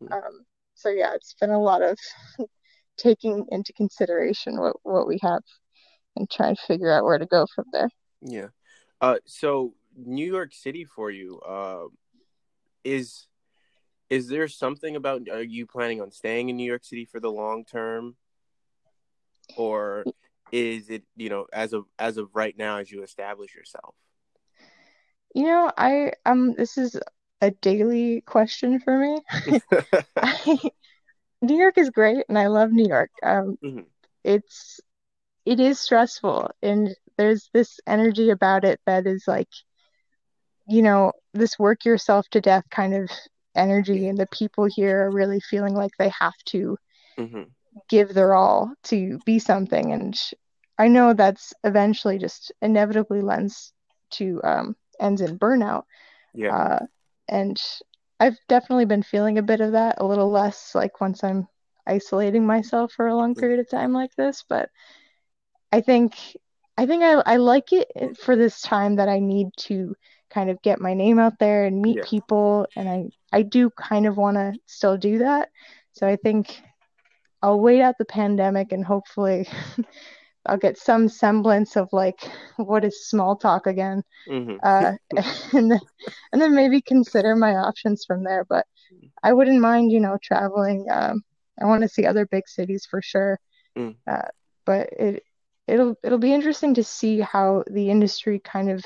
Mm. 0.03 0.13
Um, 0.13 0.45
so 0.75 0.89
yeah, 0.89 1.15
it's 1.15 1.35
been 1.41 1.51
a 1.51 1.61
lot 1.61 1.83
of 1.83 1.99
taking 2.97 3.47
into 3.51 3.73
consideration 3.73 4.59
what 4.59 4.77
what 4.83 5.07
we 5.07 5.19
have 5.23 5.43
and 6.17 6.31
trying 6.31 6.57
to 6.57 6.63
figure 6.63 6.93
out 6.93 7.05
where 7.05 7.19
to 7.19 7.27
go 7.27 7.47
from 7.55 7.65
there. 7.73 7.89
Yeah. 8.23 8.49
Uh, 9.01 9.17
so 9.27 9.75
New 9.97 10.27
York 10.27 10.53
City 10.53 10.85
for 10.85 11.11
you 11.11 11.41
uh, 11.41 11.85
is 12.85 13.27
is 14.11 14.29
there 14.29 14.49
something 14.49 14.97
about 14.97 15.29
are 15.31 15.43
you 15.43 15.67
planning 15.67 16.01
on 16.01 16.11
staying 16.11 16.49
in 16.49 16.57
New 16.57 16.65
York 16.65 16.85
City 16.85 17.05
for 17.05 17.21
the 17.21 17.31
long 17.31 17.65
term 17.65 18.17
or 19.57 20.05
is 20.51 20.89
it 20.89 21.03
you 21.17 21.29
know 21.29 21.47
as 21.53 21.73
of 21.73 21.85
as 21.99 22.17
of 22.17 22.29
right 22.35 22.57
now 22.57 22.79
as 22.79 22.91
you 22.91 23.03
establish 23.03 23.55
yourself 23.55 23.95
you 25.35 25.45
know, 25.45 25.71
I 25.77 26.13
um 26.25 26.55
this 26.55 26.79
is 26.79 26.99
a 27.41 27.51
daily 27.51 28.23
question 28.23 28.81
for 28.81 28.99
me. 28.99 29.21
I, 30.17 30.59
New 31.41 31.57
York 31.57 31.79
is 31.79 31.91
great 31.91 32.25
and 32.29 32.39
I 32.39 32.49
love 32.49 32.71
New 32.71 32.89
York. 32.89 33.11
Um 33.23 33.59
mm-hmm. 33.63 33.81
it's 34.25 34.81
it 35.45 35.61
is 35.61 35.81
stressful 35.81 36.51
and 36.63 36.95
there's 37.17 37.49
this 37.53 37.81
energy 37.87 38.31
about 38.31 38.65
it 38.65 38.81
that 38.87 39.07
is 39.07 39.25
like 39.27 39.49
you 40.71 40.83
know, 40.83 41.13
this 41.33 41.59
work 41.59 41.87
yourself 41.87 42.29
to 42.29 42.43
death 42.43 42.65
kind 42.71 42.95
of 42.95 43.11
energy 43.55 44.07
and 44.07 44.19
the 44.19 44.27
people 44.27 44.67
here 44.67 45.07
are 45.07 45.11
really 45.11 45.41
feeling 45.41 45.75
like 45.75 45.91
they 45.99 46.11
have 46.11 46.37
to 46.45 46.77
mm-hmm. 47.19 47.45
give 47.89 48.13
their 48.13 48.35
all 48.35 48.73
to 48.85 49.19
be 49.25 49.39
something 49.39 49.93
and 49.93 50.17
I 50.79 50.89
know 50.89 51.13
that's 51.13 51.53
eventually 51.65 52.19
just 52.19 52.53
inevitably 52.63 53.21
lends 53.21 53.73
to 54.11 54.41
um 54.45 54.77
ends 55.01 55.21
in 55.21 55.39
burnout. 55.39 55.85
Yeah. 56.35 56.57
Uh, 56.57 56.87
and 57.29 57.61
I've 58.21 58.39
definitely 58.49 58.87
been 58.87 59.03
feeling 59.03 59.39
a 59.39 59.43
bit 59.43 59.61
of 59.61 59.73
that, 59.73 59.97
a 59.99 60.07
little 60.07 60.31
less 60.31 60.75
like 60.75 61.01
once 61.01 61.23
I'm 61.23 61.47
isolating 61.87 62.47
myself 62.47 62.93
for 62.93 63.07
a 63.07 63.17
long 63.17 63.35
period 63.35 63.61
of 63.61 63.69
time 63.69 63.93
like 63.93 64.15
this, 64.17 64.45
but 64.49 64.71
I 65.73 65.81
think 65.81 66.15
I 66.77 66.87
think 66.87 67.03
I, 67.03 67.15
I 67.15 67.37
like 67.37 67.73
it 67.73 67.89
for 68.19 68.37
this 68.37 68.61
time 68.61 68.97
that 68.97 69.09
I 69.09 69.19
need 69.19 69.49
to 69.59 69.97
kind 70.31 70.51
of 70.51 70.61
get 70.63 70.81
my 70.81 70.95
name 70.95 71.19
out 71.19 71.39
there 71.39 71.65
and 71.65 71.81
meet 71.81 71.97
yeah. 71.97 72.05
people 72.07 72.67
and 72.77 72.89
I 72.89 73.09
I 73.33 73.43
do 73.43 73.71
kind 73.71 74.07
of 74.07 74.17
want 74.17 74.37
to 74.37 74.55
still 74.67 74.97
do 74.97 75.19
that. 75.19 75.51
So 75.93 76.07
I 76.07 76.17
think 76.17 76.61
I'll 77.43 77.61
wait 77.61 77.83
out 77.83 77.97
the 77.99 78.05
pandemic 78.05 78.73
and 78.73 78.85
hopefully 78.85 79.49
I'll 80.49 80.57
get 80.57 80.79
some 80.79 81.09
semblance 81.09 81.77
of 81.77 81.89
like 81.93 82.21
what 82.57 82.85
is 82.85 83.09
small 83.09 83.37
talk 83.37 83.67
again, 83.67 84.03
mm-hmm. 84.29 84.57
uh, 84.63 84.93
and 85.57 85.71
then 85.71 85.81
and 86.33 86.41
then 86.41 86.55
maybe 86.55 86.81
consider 86.81 87.37
my 87.37 87.57
options 87.57 88.05
from 88.07 88.25
there. 88.25 88.45
But 88.49 88.67
I 89.23 89.33
wouldn't 89.33 89.61
mind, 89.61 89.93
you 89.93 90.01
know, 90.01 90.19
traveling. 90.23 90.87
Um, 90.91 91.23
I 91.61 91.67
want 91.67 91.83
to 91.83 91.89
see 91.89 92.07
other 92.07 92.27
big 92.27 92.49
cities 92.49 92.87
for 92.89 93.03
sure. 93.03 93.39
Mm. 93.77 93.97
Uh, 94.07 94.29
but 94.65 94.89
it 94.93 95.23
it'll 95.67 95.97
it'll 96.03 96.19
be 96.19 96.33
interesting 96.33 96.75
to 96.75 96.85
see 96.85 97.21
how 97.21 97.65
the 97.71 97.91
industry 97.91 98.41
kind 98.41 98.71
of 98.71 98.85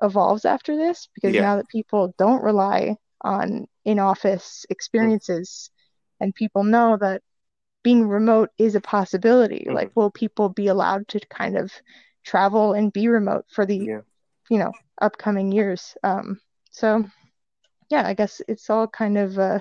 evolves 0.00 0.44
after 0.44 0.76
this 0.76 1.08
because 1.14 1.34
yeah. 1.34 1.42
now 1.42 1.56
that 1.56 1.68
people 1.68 2.14
don't 2.18 2.42
rely 2.42 2.96
on 3.20 3.66
in 3.84 3.98
office 3.98 4.66
experiences 4.70 5.70
mm. 5.70 6.24
and 6.24 6.34
people 6.34 6.64
know 6.64 6.96
that 7.00 7.22
being 7.82 8.06
remote 8.06 8.50
is 8.58 8.74
a 8.74 8.80
possibility. 8.80 9.64
Mm-hmm. 9.66 9.74
Like, 9.74 9.90
will 9.94 10.10
people 10.10 10.48
be 10.48 10.68
allowed 10.68 11.08
to 11.08 11.20
kind 11.20 11.56
of 11.56 11.72
travel 12.24 12.72
and 12.72 12.92
be 12.92 13.08
remote 13.08 13.46
for 13.48 13.66
the, 13.66 13.76
yeah. 13.76 14.00
you 14.48 14.58
know, 14.58 14.72
upcoming 15.00 15.52
years? 15.52 15.96
Um, 16.02 16.40
so, 16.70 17.04
yeah, 17.90 18.06
I 18.06 18.14
guess 18.14 18.40
it's 18.48 18.70
all 18.70 18.86
kind 18.86 19.18
of, 19.18 19.38
uh, 19.38 19.60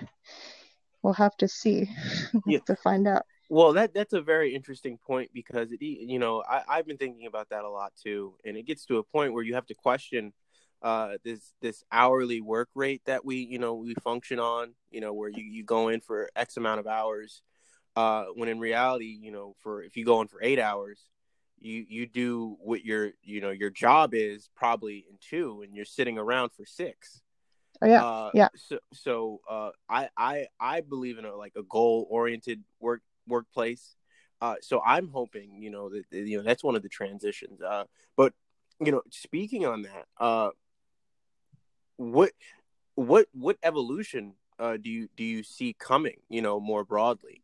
we'll 1.02 1.14
have 1.14 1.36
to 1.38 1.48
see 1.48 1.90
yeah. 2.46 2.60
to 2.68 2.76
find 2.76 3.08
out. 3.08 3.24
Well, 3.50 3.74
that 3.74 3.94
that's 3.94 4.14
a 4.14 4.22
very 4.22 4.56
interesting 4.56 4.98
point 4.98 5.32
because 5.34 5.74
it, 5.74 5.82
you 5.82 6.20
know, 6.20 6.42
I, 6.48 6.64
I've 6.70 6.88
been 6.88 6.98
thinking 6.98 7.26
about 7.26 7.50
that 7.50 7.66
a 7.66 7.70
lot 7.70 7.92
too, 8.02 8.36
and 8.46 8.56
it 8.56 8.66
gets 8.66 8.86
to 8.86 9.00
a 9.00 9.04
point 9.04 9.34
where 9.34 9.44
you 9.44 9.56
have 9.56 9.66
to 9.66 9.76
question 9.76 10.32
uh, 10.82 11.18
this 11.24 11.54
this 11.62 11.84
hourly 11.92 12.42
work 12.42 12.70
rate 12.74 13.02
that 13.06 13.24
we 13.24 13.36
you 13.38 13.60
know 13.60 13.76
we 13.76 13.94
function 14.04 14.40
on 14.40 14.74
you 14.90 15.02
know 15.02 15.14
where 15.14 15.30
you, 15.30 15.44
you 15.44 15.64
go 15.64 15.90
in 15.90 16.02
for 16.02 16.30
x 16.36 16.58
amount 16.58 16.80
of 16.80 16.88
hours 16.88 17.42
uh, 17.96 18.26
when 18.36 18.50
in 18.50 18.60
reality, 18.60 19.18
you 19.22 19.32
know, 19.32 19.56
for 19.60 19.84
if 19.84 19.98
you 19.98 20.06
go 20.06 20.22
in 20.22 20.28
for 20.28 20.42
eight 20.42 20.60
hours, 20.60 21.00
you 21.60 21.86
you 21.88 22.08
do 22.08 22.58
what 22.60 22.84
your 22.84 23.12
you 23.24 23.42
know 23.42 23.52
your 23.52 23.70
job 23.70 24.14
is 24.14 24.50
probably 24.56 25.06
in 25.10 25.18
two, 25.20 25.62
and 25.62 25.76
you're 25.76 25.86
sitting 25.86 26.18
around 26.18 26.52
for 26.52 26.66
six. 26.66 27.22
Oh, 27.82 27.88
yeah, 27.88 28.04
uh, 28.04 28.32
yeah. 28.34 28.48
So 28.56 28.80
so 28.94 29.42
uh, 29.50 29.72
I 29.90 30.10
I 30.18 30.48
I 30.60 30.82
believe 30.82 31.18
in 31.18 31.26
a 31.26 31.36
like 31.36 31.54
a 31.56 31.64
goal 31.64 32.08
oriented 32.10 32.64
work 32.80 33.02
workplace. 33.28 33.96
Uh, 34.42 34.56
so 34.62 34.82
I'm 34.84 35.08
hoping 35.10 35.62
you 35.62 35.70
know 35.70 35.90
that 35.90 36.06
you 36.12 36.38
know 36.38 36.44
that's 36.44 36.64
one 36.64 36.76
of 36.76 36.84
the 36.84 36.90
transitions. 36.90 37.62
Uh, 37.62 37.86
but 38.16 38.34
you 38.80 38.92
know, 38.92 39.02
speaking 39.12 39.66
on 39.66 39.84
that, 39.84 40.06
uh, 40.20 40.50
what 41.98 42.32
what 42.96 43.28
what 43.34 43.58
evolution 43.62 44.34
uh, 44.60 44.78
do 44.78 44.90
you 44.90 45.10
do 45.16 45.24
you 45.24 45.44
see 45.44 45.76
coming? 45.78 46.18
You 46.30 46.42
know, 46.42 46.60
more 46.60 46.84
broadly. 46.84 47.44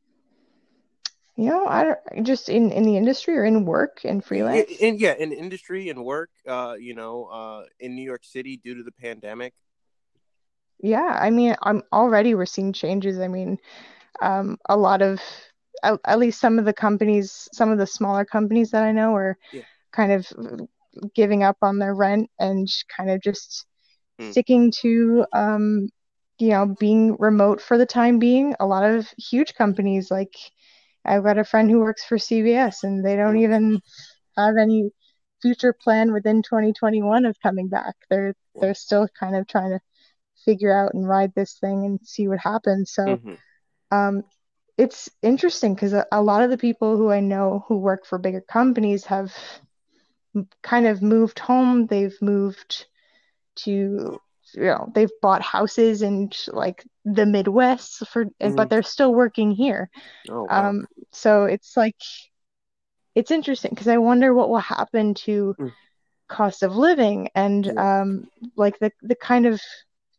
You 1.38 1.51
know, 1.51 1.67
I 1.67 1.84
don't 1.84 2.25
just 2.25 2.50
in 2.50 2.72
in 2.72 2.82
the 2.84 2.98
industry 2.98 3.38
or 3.38 3.46
in 3.46 3.63
work 3.63 4.01
and 4.03 4.25
freelance. 4.25 4.72
In, 4.72 4.96
in, 4.96 4.98
yeah, 4.98 5.13
in 5.13 5.32
industry 5.32 5.89
and 5.89 6.03
work. 6.03 6.32
Uh, 6.48 6.75
you 6.79 6.96
know, 6.96 7.25
uh, 7.25 7.63
in 7.79 7.96
New 7.96 8.01
York 8.01 8.25
City 8.25 8.58
due 8.58 8.74
to 8.74 8.82
the 8.82 8.91
pandemic. 8.91 9.53
Yeah, 10.79 11.15
I 11.20 11.29
mean, 11.29 11.56
I'm 11.62 11.84
already 11.94 12.34
we're 12.34 12.48
seeing 12.48 12.74
changes. 12.74 13.20
I 13.20 13.27
mean, 13.27 13.60
um, 14.20 14.58
a 14.67 14.75
lot 14.75 15.03
of 15.03 15.22
at, 15.84 16.00
at 16.06 16.17
least 16.17 16.41
some 16.41 16.58
of 16.58 16.65
the 16.65 16.74
companies, 16.74 17.48
some 17.53 17.70
of 17.70 17.77
the 17.77 17.86
smaller 17.88 18.25
companies 18.25 18.72
that 18.72 18.84
I 18.84 18.91
know 18.91 19.15
are 19.15 19.38
yeah. 19.53 19.62
kind 19.91 20.12
of 20.12 20.27
giving 21.13 21.44
up 21.44 21.58
on 21.62 21.77
their 21.77 21.94
rent 21.94 22.32
and 22.39 22.67
kind 22.96 23.12
of 23.12 23.22
just 23.22 23.67
hmm. 24.20 24.32
sticking 24.32 24.72
to 24.82 25.24
um, 25.34 25.89
you 26.39 26.50
know 26.50 26.75
being 26.79 27.15
remote 27.20 27.62
for 27.62 27.77
the 27.77 27.86
time 27.86 28.17
being. 28.17 28.56
A 28.60 28.65
lot 28.65 28.84
of 28.84 29.08
huge 29.20 29.53
companies 29.53 30.10
like 30.10 30.34
I've 31.08 31.24
got 31.24 31.38
a 31.38 31.44
friend 31.44 31.70
who 31.70 31.80
works 31.80 32.04
for 32.04 32.18
CVS 32.18 32.84
and 32.84 33.06
they 33.06 33.16
don't 33.16 33.38
even 33.38 33.82
have 34.38 34.58
any 34.58 34.92
future 35.42 35.74
plan 35.74 36.14
within 36.14 36.42
2021 36.42 37.26
of 37.26 37.36
coming 37.42 37.68
back. 37.68 37.96
They're 38.10 38.36
they're 38.56 38.74
still 38.74 39.08
kind 39.20 39.36
of 39.36 39.48
trying 39.48 39.72
to 39.72 39.80
figure 40.46 40.76
out 40.76 40.94
and 40.94 41.08
ride 41.08 41.34
this 41.36 41.58
thing 41.60 41.86
and 41.86 42.00
see 42.04 42.28
what 42.28 42.40
happens. 42.40 42.92
So 42.92 43.06
mm-hmm. 43.06 43.34
um, 43.92 44.24
it's 44.78 45.10
interesting 45.22 45.74
because 45.74 45.94
a, 45.94 46.06
a, 46.12 46.22
lot 46.22 46.44
of 46.44 46.50
the 46.50 46.58
people 46.58 46.98
who 46.98 47.12
I 47.12 47.20
know 47.20 47.66
who 47.68 47.78
work 47.78 48.06
for 48.06 48.18
bigger 48.18 48.42
companies 48.42 49.06
have 49.06 49.34
kind 50.62 50.88
of 50.88 51.02
moved 51.02 51.40
home. 51.40 51.88
They've 51.88 52.18
moved 52.22 52.86
to 53.58 54.20
you 54.54 54.63
know 54.63 54.92
they've 54.94 55.12
bought 55.22 55.42
houses 55.42 56.01
in 56.01 56.32
like 56.48 56.86
the 57.06 57.25
Midwest 57.25 58.08
for, 58.08 58.25
mm-hmm. 58.25 58.56
but 58.56 58.70
they're 58.70 58.84
still 58.84 59.13
working 59.13 59.51
here. 59.51 59.89
Oh, 60.30 60.44
wow. 60.44 60.70
Um, 60.70 60.88
so 61.12 61.46
it's 61.46 61.75
like 61.77 61.96
it's 63.16 63.32
interesting 63.32 63.72
because 63.72 63.88
I 63.88 63.98
wonder 63.98 64.34
what 64.34 64.50
will 64.50 64.60
happen 64.60 65.13
to 65.25 65.56
mm. 65.60 65.72
cost 66.27 66.63
of 66.63 66.75
living 66.75 67.30
and 67.34 67.66
yeah. 67.66 68.01
um, 68.01 68.27
like 68.56 68.77
the 68.80 68.92
the 69.01 69.16
kind 69.16 69.46
of 69.46 69.62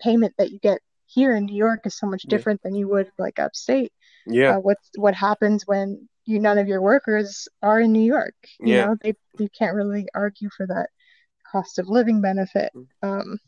payment 0.01 0.35
that 0.39 0.51
you 0.51 0.59
get 0.59 0.81
here 1.07 1.35
in 1.35 1.47
New 1.47 1.57
York 1.57 1.81
is 1.85 1.97
so 1.97 2.07
much 2.07 2.23
different 2.23 2.61
yeah. 2.63 2.71
than 2.71 2.79
you 2.79 2.89
would 2.89 3.11
like 3.19 3.39
upstate. 3.39 3.93
Yeah. 4.27 4.57
Uh, 4.57 4.61
what's 4.61 4.91
what 4.97 5.15
happens 5.15 5.65
when 5.67 6.09
you 6.25 6.39
none 6.39 6.59
of 6.59 6.69
your 6.69 6.83
workers 6.83 7.49
are 7.63 7.81
in 7.81 7.93
New 7.93 8.03
York? 8.03 8.35
You 8.61 8.75
yeah. 8.75 8.87
know, 8.87 8.97
they 9.01 9.15
you 9.39 9.49
can't 9.57 9.75
really 9.75 10.07
argue 10.15 10.51
for 10.55 10.67
that 10.67 10.91
cost 11.51 11.79
of 11.79 11.89
living 11.89 12.21
benefit. 12.21 12.73
Mm. 12.75 12.87
Um, 13.03 13.39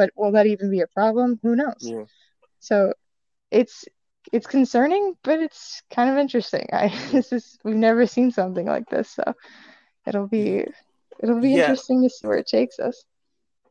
but 0.00 0.10
will 0.16 0.32
that 0.32 0.46
even 0.46 0.70
be 0.70 0.80
a 0.80 0.86
problem? 0.86 1.38
Who 1.42 1.54
knows? 1.54 1.76
Yeah. 1.80 2.04
So 2.58 2.94
it's 3.50 3.84
it's 4.32 4.46
concerning, 4.46 5.12
but 5.22 5.40
it's 5.40 5.82
kind 5.94 6.08
of 6.08 6.16
interesting. 6.16 6.66
I 6.72 6.88
this 7.12 7.32
is 7.32 7.58
we've 7.64 7.76
never 7.76 8.06
seen 8.06 8.30
something 8.30 8.64
like 8.64 8.88
this, 8.88 9.10
so 9.10 9.34
it'll 10.06 10.26
be 10.26 10.64
it'll 11.22 11.40
be 11.40 11.50
yeah. 11.50 11.64
interesting 11.64 12.02
to 12.02 12.08
see 12.08 12.26
where 12.26 12.38
it 12.38 12.46
takes 12.46 12.78
us. 12.78 13.04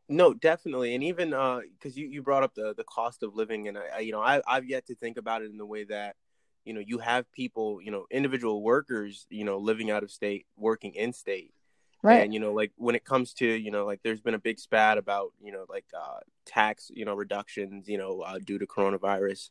No, 0.07 0.35
definitely, 0.35 0.93
and 0.93 1.03
even 1.03 1.31
because 1.31 1.97
uh, 1.97 1.99
you 1.99 2.05
you 2.05 2.21
brought 2.21 2.43
up 2.43 2.53
the 2.53 2.75
the 2.77 2.83
cost 2.83 3.23
of 3.23 3.33
living, 3.35 3.67
and 3.67 3.79
I, 3.79 4.01
you 4.01 4.11
know 4.11 4.21
I 4.21 4.39
I've 4.47 4.65
yet 4.65 4.85
to 4.87 4.95
think 4.95 5.17
about 5.17 5.41
it 5.41 5.49
in 5.49 5.57
the 5.57 5.65
way 5.65 5.85
that 5.85 6.15
you 6.63 6.75
know 6.75 6.79
you 6.79 6.99
have 6.99 7.31
people 7.31 7.81
you 7.81 7.89
know 7.89 8.05
individual 8.11 8.61
workers 8.61 9.25
you 9.31 9.45
know 9.45 9.57
living 9.57 9.89
out 9.89 10.03
of 10.03 10.11
state 10.11 10.45
working 10.55 10.93
in 10.93 11.11
state 11.11 11.53
Right. 12.01 12.23
And 12.23 12.33
you 12.33 12.39
know, 12.39 12.53
like 12.53 12.71
when 12.77 12.95
it 12.95 13.03
comes 13.03 13.33
to 13.35 13.45
you 13.45 13.71
know, 13.71 13.85
like 13.85 14.01
there's 14.03 14.21
been 14.21 14.33
a 14.33 14.39
big 14.39 14.59
spat 14.59 14.97
about 14.97 15.33
you 15.41 15.51
know, 15.51 15.65
like 15.67 15.85
uh, 15.95 16.19
tax 16.45 16.89
you 16.93 17.05
know 17.05 17.13
reductions 17.13 17.87
you 17.87 17.97
know 17.97 18.21
uh, 18.21 18.39
due 18.39 18.57
to 18.57 18.65
coronavirus, 18.65 19.49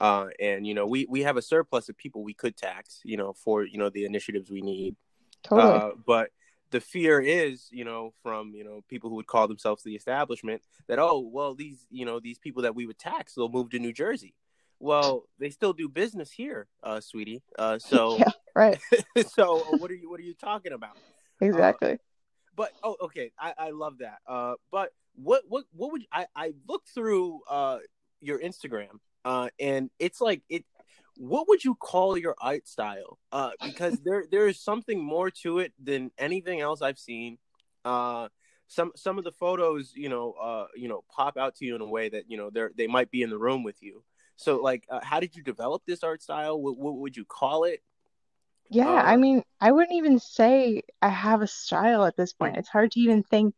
uh, 0.00 0.26
and 0.38 0.66
you 0.66 0.74
know 0.74 0.86
we 0.86 1.06
we 1.08 1.22
have 1.22 1.36
a 1.36 1.42
surplus 1.42 1.88
of 1.88 1.96
people 1.96 2.22
we 2.22 2.34
could 2.34 2.56
tax 2.56 3.00
you 3.04 3.16
know 3.16 3.32
for 3.32 3.64
you 3.64 3.78
know 3.78 3.88
the 3.88 4.04
initiatives 4.04 4.50
we 4.50 4.60
need. 4.60 4.94
Totally. 5.42 5.72
Uh, 5.72 5.90
but 6.06 6.30
the 6.70 6.80
fear 6.80 7.18
is 7.20 7.68
you 7.70 7.84
know 7.84 8.12
from 8.22 8.52
you 8.54 8.64
know 8.64 8.84
people 8.88 9.08
who 9.08 9.16
would 9.16 9.26
call 9.26 9.48
themselves 9.48 9.82
the 9.82 9.94
establishment 9.94 10.60
that 10.88 10.98
oh 10.98 11.20
well 11.20 11.54
these 11.54 11.86
you 11.90 12.04
know 12.04 12.20
these 12.20 12.38
people 12.38 12.62
that 12.62 12.74
we 12.74 12.86
would 12.86 12.98
tax 12.98 13.34
they'll 13.34 13.48
move 13.48 13.70
to 13.70 13.78
New 13.78 13.92
Jersey. 13.92 14.34
Well, 14.78 15.24
they 15.38 15.48
still 15.48 15.72
do 15.72 15.88
business 15.88 16.30
here, 16.30 16.66
uh, 16.82 17.00
sweetie. 17.00 17.42
Uh, 17.58 17.78
so 17.78 18.18
yeah, 18.18 18.32
right. 18.54 18.78
so 19.28 19.60
what 19.78 19.90
are 19.90 19.94
you 19.94 20.10
what 20.10 20.20
are 20.20 20.24
you 20.24 20.34
talking 20.34 20.72
about? 20.72 20.98
Exactly. 21.40 21.92
Uh, 21.92 21.96
but 22.54 22.72
oh, 22.82 22.96
okay, 23.02 23.32
I, 23.38 23.54
I 23.58 23.70
love 23.70 23.98
that. 23.98 24.18
Uh, 24.26 24.54
but 24.70 24.90
what 25.14 25.42
what 25.48 25.64
what 25.72 25.92
would 25.92 26.02
I 26.12 26.26
I 26.34 26.52
looked 26.68 26.88
through 26.90 27.40
uh 27.48 27.78
your 28.20 28.38
Instagram 28.38 28.98
uh 29.24 29.48
and 29.58 29.90
it's 29.98 30.20
like 30.20 30.42
it. 30.48 30.64
What 31.18 31.48
would 31.48 31.64
you 31.64 31.74
call 31.74 32.18
your 32.18 32.34
art 32.40 32.68
style? 32.68 33.18
Uh, 33.32 33.52
because 33.64 33.98
there 34.04 34.26
there 34.30 34.48
is 34.48 34.60
something 34.60 35.02
more 35.02 35.30
to 35.42 35.60
it 35.60 35.72
than 35.82 36.10
anything 36.18 36.60
else 36.60 36.82
I've 36.82 36.98
seen. 36.98 37.38
Uh, 37.86 38.28
some 38.68 38.92
some 38.96 39.16
of 39.16 39.24
the 39.24 39.32
photos, 39.32 39.92
you 39.94 40.10
know, 40.10 40.32
uh, 40.32 40.66
you 40.74 40.88
know, 40.88 41.04
pop 41.14 41.38
out 41.38 41.54
to 41.56 41.64
you 41.64 41.74
in 41.74 41.80
a 41.80 41.86
way 41.86 42.10
that 42.10 42.24
you 42.28 42.36
know 42.36 42.50
they 42.50 42.66
they 42.76 42.86
might 42.86 43.10
be 43.10 43.22
in 43.22 43.30
the 43.30 43.38
room 43.38 43.62
with 43.62 43.82
you. 43.82 44.02
So, 44.36 44.56
like, 44.56 44.84
uh, 44.90 45.00
how 45.02 45.20
did 45.20 45.34
you 45.34 45.42
develop 45.42 45.82
this 45.86 46.02
art 46.04 46.22
style? 46.22 46.60
What, 46.60 46.76
what 46.76 46.96
would 46.98 47.16
you 47.16 47.24
call 47.24 47.64
it? 47.64 47.82
Yeah, 48.70 48.88
I 48.88 49.14
um, 49.14 49.20
mean, 49.20 49.42
I 49.60 49.72
wouldn't 49.72 49.96
even 49.96 50.18
say 50.18 50.82
I 51.00 51.08
have 51.08 51.42
a 51.42 51.46
style 51.46 52.04
at 52.04 52.16
this 52.16 52.32
point. 52.32 52.56
It's 52.56 52.68
hard 52.68 52.90
to 52.92 53.00
even 53.00 53.22
think 53.22 53.54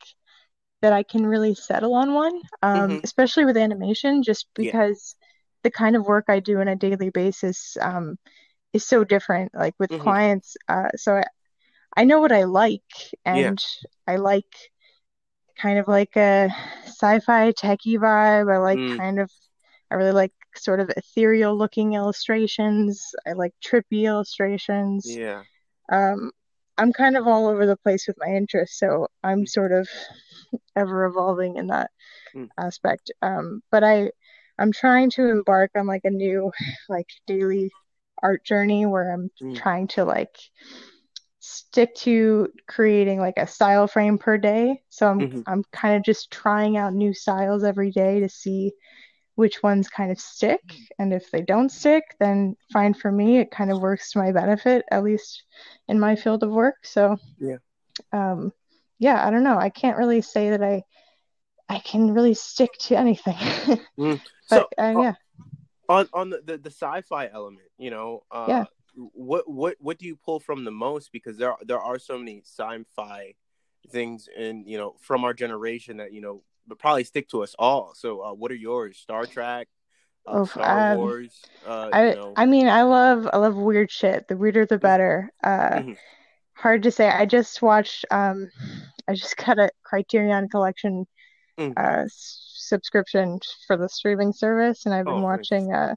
that 0.82 0.92
I 0.92 1.02
can 1.02 1.26
really 1.26 1.54
settle 1.54 1.94
on 1.94 2.14
one, 2.14 2.40
um, 2.62 2.90
mm-hmm. 2.90 2.98
especially 3.02 3.44
with 3.44 3.56
animation, 3.56 4.22
just 4.22 4.46
because 4.54 5.16
yeah. 5.18 5.26
the 5.64 5.70
kind 5.70 5.96
of 5.96 6.06
work 6.06 6.26
I 6.28 6.40
do 6.40 6.60
on 6.60 6.68
a 6.68 6.76
daily 6.76 7.10
basis 7.10 7.76
um, 7.80 8.16
is 8.72 8.86
so 8.86 9.02
different, 9.02 9.52
like 9.54 9.74
with 9.78 9.90
mm-hmm. 9.90 10.02
clients. 10.02 10.56
Uh, 10.68 10.90
so 10.96 11.16
I, 11.16 11.24
I 11.96 12.04
know 12.04 12.20
what 12.20 12.32
I 12.32 12.44
like, 12.44 12.82
and 13.24 13.58
yeah. 14.06 14.12
I 14.12 14.16
like 14.16 14.54
kind 15.58 15.78
of 15.78 15.88
like 15.88 16.16
a 16.16 16.48
sci-fi 16.84 17.52
techie 17.52 17.98
vibe. 17.98 18.52
I 18.52 18.58
like 18.58 18.78
mm. 18.78 18.96
kind 18.96 19.18
of, 19.18 19.30
I 19.90 19.96
really 19.96 20.12
like 20.12 20.32
sort 20.56 20.80
of 20.80 20.90
ethereal 20.96 21.56
looking 21.56 21.94
illustrations. 21.94 23.02
I 23.26 23.32
like 23.32 23.52
trippy 23.64 24.04
illustrations. 24.04 25.04
Yeah. 25.06 25.42
Um, 25.90 26.30
I'm 26.76 26.92
kind 26.92 27.16
of 27.16 27.26
all 27.26 27.48
over 27.48 27.66
the 27.66 27.76
place 27.76 28.06
with 28.06 28.16
my 28.18 28.34
interests, 28.34 28.78
so 28.78 29.08
I'm 29.24 29.46
sort 29.46 29.72
of 29.72 29.88
ever 30.76 31.06
evolving 31.06 31.56
in 31.56 31.68
that 31.68 31.90
mm. 32.34 32.48
aspect. 32.58 33.10
Um, 33.20 33.62
but 33.70 33.82
I 33.82 34.10
I'm 34.58 34.72
trying 34.72 35.10
to 35.10 35.28
embark 35.28 35.72
on 35.76 35.86
like 35.86 36.04
a 36.04 36.10
new 36.10 36.52
like 36.88 37.08
daily 37.26 37.70
art 38.22 38.44
journey 38.44 38.86
where 38.86 39.12
I'm 39.12 39.30
mm. 39.42 39.56
trying 39.56 39.88
to 39.88 40.04
like 40.04 40.36
stick 41.40 41.94
to 41.94 42.48
creating 42.68 43.20
like 43.20 43.38
a 43.38 43.46
style 43.46 43.86
frame 43.86 44.18
per 44.18 44.38
day. 44.38 44.82
So 44.90 45.08
I'm 45.08 45.20
mm-hmm. 45.20 45.40
I'm 45.46 45.64
kind 45.72 45.96
of 45.96 46.04
just 46.04 46.30
trying 46.30 46.76
out 46.76 46.94
new 46.94 47.14
styles 47.14 47.64
every 47.64 47.90
day 47.90 48.20
to 48.20 48.28
see 48.28 48.72
which 49.38 49.62
ones 49.62 49.88
kind 49.88 50.10
of 50.10 50.18
stick 50.18 50.74
and 50.98 51.12
if 51.12 51.30
they 51.30 51.40
don't 51.40 51.70
stick 51.70 52.02
then 52.18 52.56
fine 52.72 52.92
for 52.92 53.12
me 53.12 53.38
it 53.38 53.52
kind 53.52 53.70
of 53.70 53.80
works 53.80 54.10
to 54.10 54.18
my 54.18 54.32
benefit 54.32 54.84
at 54.90 55.04
least 55.04 55.44
in 55.86 56.00
my 56.00 56.16
field 56.16 56.42
of 56.42 56.50
work 56.50 56.74
so 56.82 57.16
yeah. 57.38 57.58
um 58.12 58.52
yeah 58.98 59.24
i 59.24 59.30
don't 59.30 59.44
know 59.44 59.56
i 59.56 59.70
can't 59.70 59.96
really 59.96 60.20
say 60.20 60.50
that 60.50 60.60
i 60.60 60.82
i 61.68 61.78
can 61.78 62.12
really 62.12 62.34
stick 62.34 62.72
to 62.80 62.98
anything. 62.98 63.36
Mm. 63.96 64.20
but 64.50 64.68
so, 64.76 64.82
uh, 64.82 65.02
yeah. 65.02 65.14
on 65.88 66.08
on 66.12 66.30
the, 66.30 66.40
the, 66.44 66.58
the 66.58 66.70
sci-fi 66.70 67.28
element 67.32 67.68
you 67.78 67.90
know 67.90 68.24
uh 68.32 68.46
yeah. 68.48 68.64
what 68.94 69.48
what 69.48 69.76
what 69.78 69.98
do 69.98 70.06
you 70.06 70.16
pull 70.16 70.40
from 70.40 70.64
the 70.64 70.70
most? 70.70 71.12
Because 71.12 71.36
there 71.36 71.52
are, 71.52 71.58
there 71.64 71.80
are 71.80 71.98
so 71.98 72.18
many 72.18 72.42
sci-fi 72.44 73.34
things 73.90 74.28
and 74.36 74.66
you 74.66 74.78
know 74.78 74.94
from 75.00 75.24
our 75.24 75.34
generation 75.34 75.96
that 75.98 76.12
you 76.12 76.20
know 76.20 76.42
but 76.68 76.78
probably 76.78 77.04
stick 77.04 77.28
to 77.30 77.42
us 77.42 77.54
all. 77.58 77.94
So, 77.94 78.22
uh, 78.22 78.32
what 78.34 78.50
are 78.50 78.56
yours? 78.56 78.98
Star 78.98 79.26
Trek, 79.26 79.68
uh, 80.26 80.40
oh, 80.40 80.44
Star 80.44 80.92
um, 80.92 80.98
Wars. 80.98 81.40
Uh, 81.66 81.88
I, 81.92 82.08
you 82.10 82.14
know. 82.16 82.32
I 82.36 82.46
mean, 82.46 82.68
I 82.68 82.82
love 82.82 83.28
I 83.32 83.38
love 83.38 83.56
weird 83.56 83.90
shit. 83.90 84.28
The 84.28 84.36
weirder, 84.36 84.66
the 84.66 84.78
better. 84.78 85.30
Uh, 85.42 85.70
mm-hmm. 85.70 85.92
Hard 86.54 86.82
to 86.84 86.90
say. 86.90 87.08
I 87.08 87.26
just 87.26 87.62
watched. 87.62 88.04
Um, 88.10 88.50
I 89.06 89.14
just 89.14 89.36
got 89.44 89.58
a 89.58 89.70
Criterion 89.84 90.48
Collection 90.48 91.06
mm. 91.58 91.72
uh, 91.76 92.04
subscription 92.08 93.40
for 93.66 93.76
the 93.76 93.88
streaming 93.88 94.32
service, 94.32 94.86
and 94.86 94.94
I've 94.94 95.06
been 95.06 95.14
oh, 95.14 95.22
watching 95.22 95.72
uh, 95.72 95.94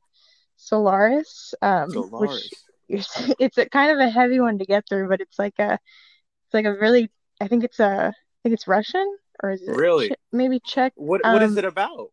Solaris, 0.56 1.54
um, 1.62 1.90
Solaris. 1.92 2.50
which 2.88 3.08
it's 3.40 3.58
a 3.58 3.70
kind 3.70 3.92
of 3.92 4.00
a 4.00 4.10
heavy 4.10 4.40
one 4.40 4.60
to 4.60 4.66
get 4.66 4.88
through, 4.88 5.08
but 5.08 5.22
it's 5.22 5.40
like 5.40 5.58
a 5.60 5.74
it's 5.74 6.54
like 6.54 6.66
a 6.66 6.74
really 6.74 7.10
I 7.40 7.48
think 7.48 7.64
it's 7.64 7.80
a 7.80 8.14
I 8.14 8.40
think 8.44 8.54
it's 8.54 8.68
Russian 8.68 9.18
or 9.42 9.52
is 9.52 9.62
it 9.62 9.76
really 9.76 10.10
che- 10.10 10.16
maybe 10.32 10.60
Czech? 10.60 10.94
What 10.96 11.22
What 11.24 11.42
um, 11.42 11.44
is 11.44 11.58
it 11.58 11.66
about? 11.66 12.12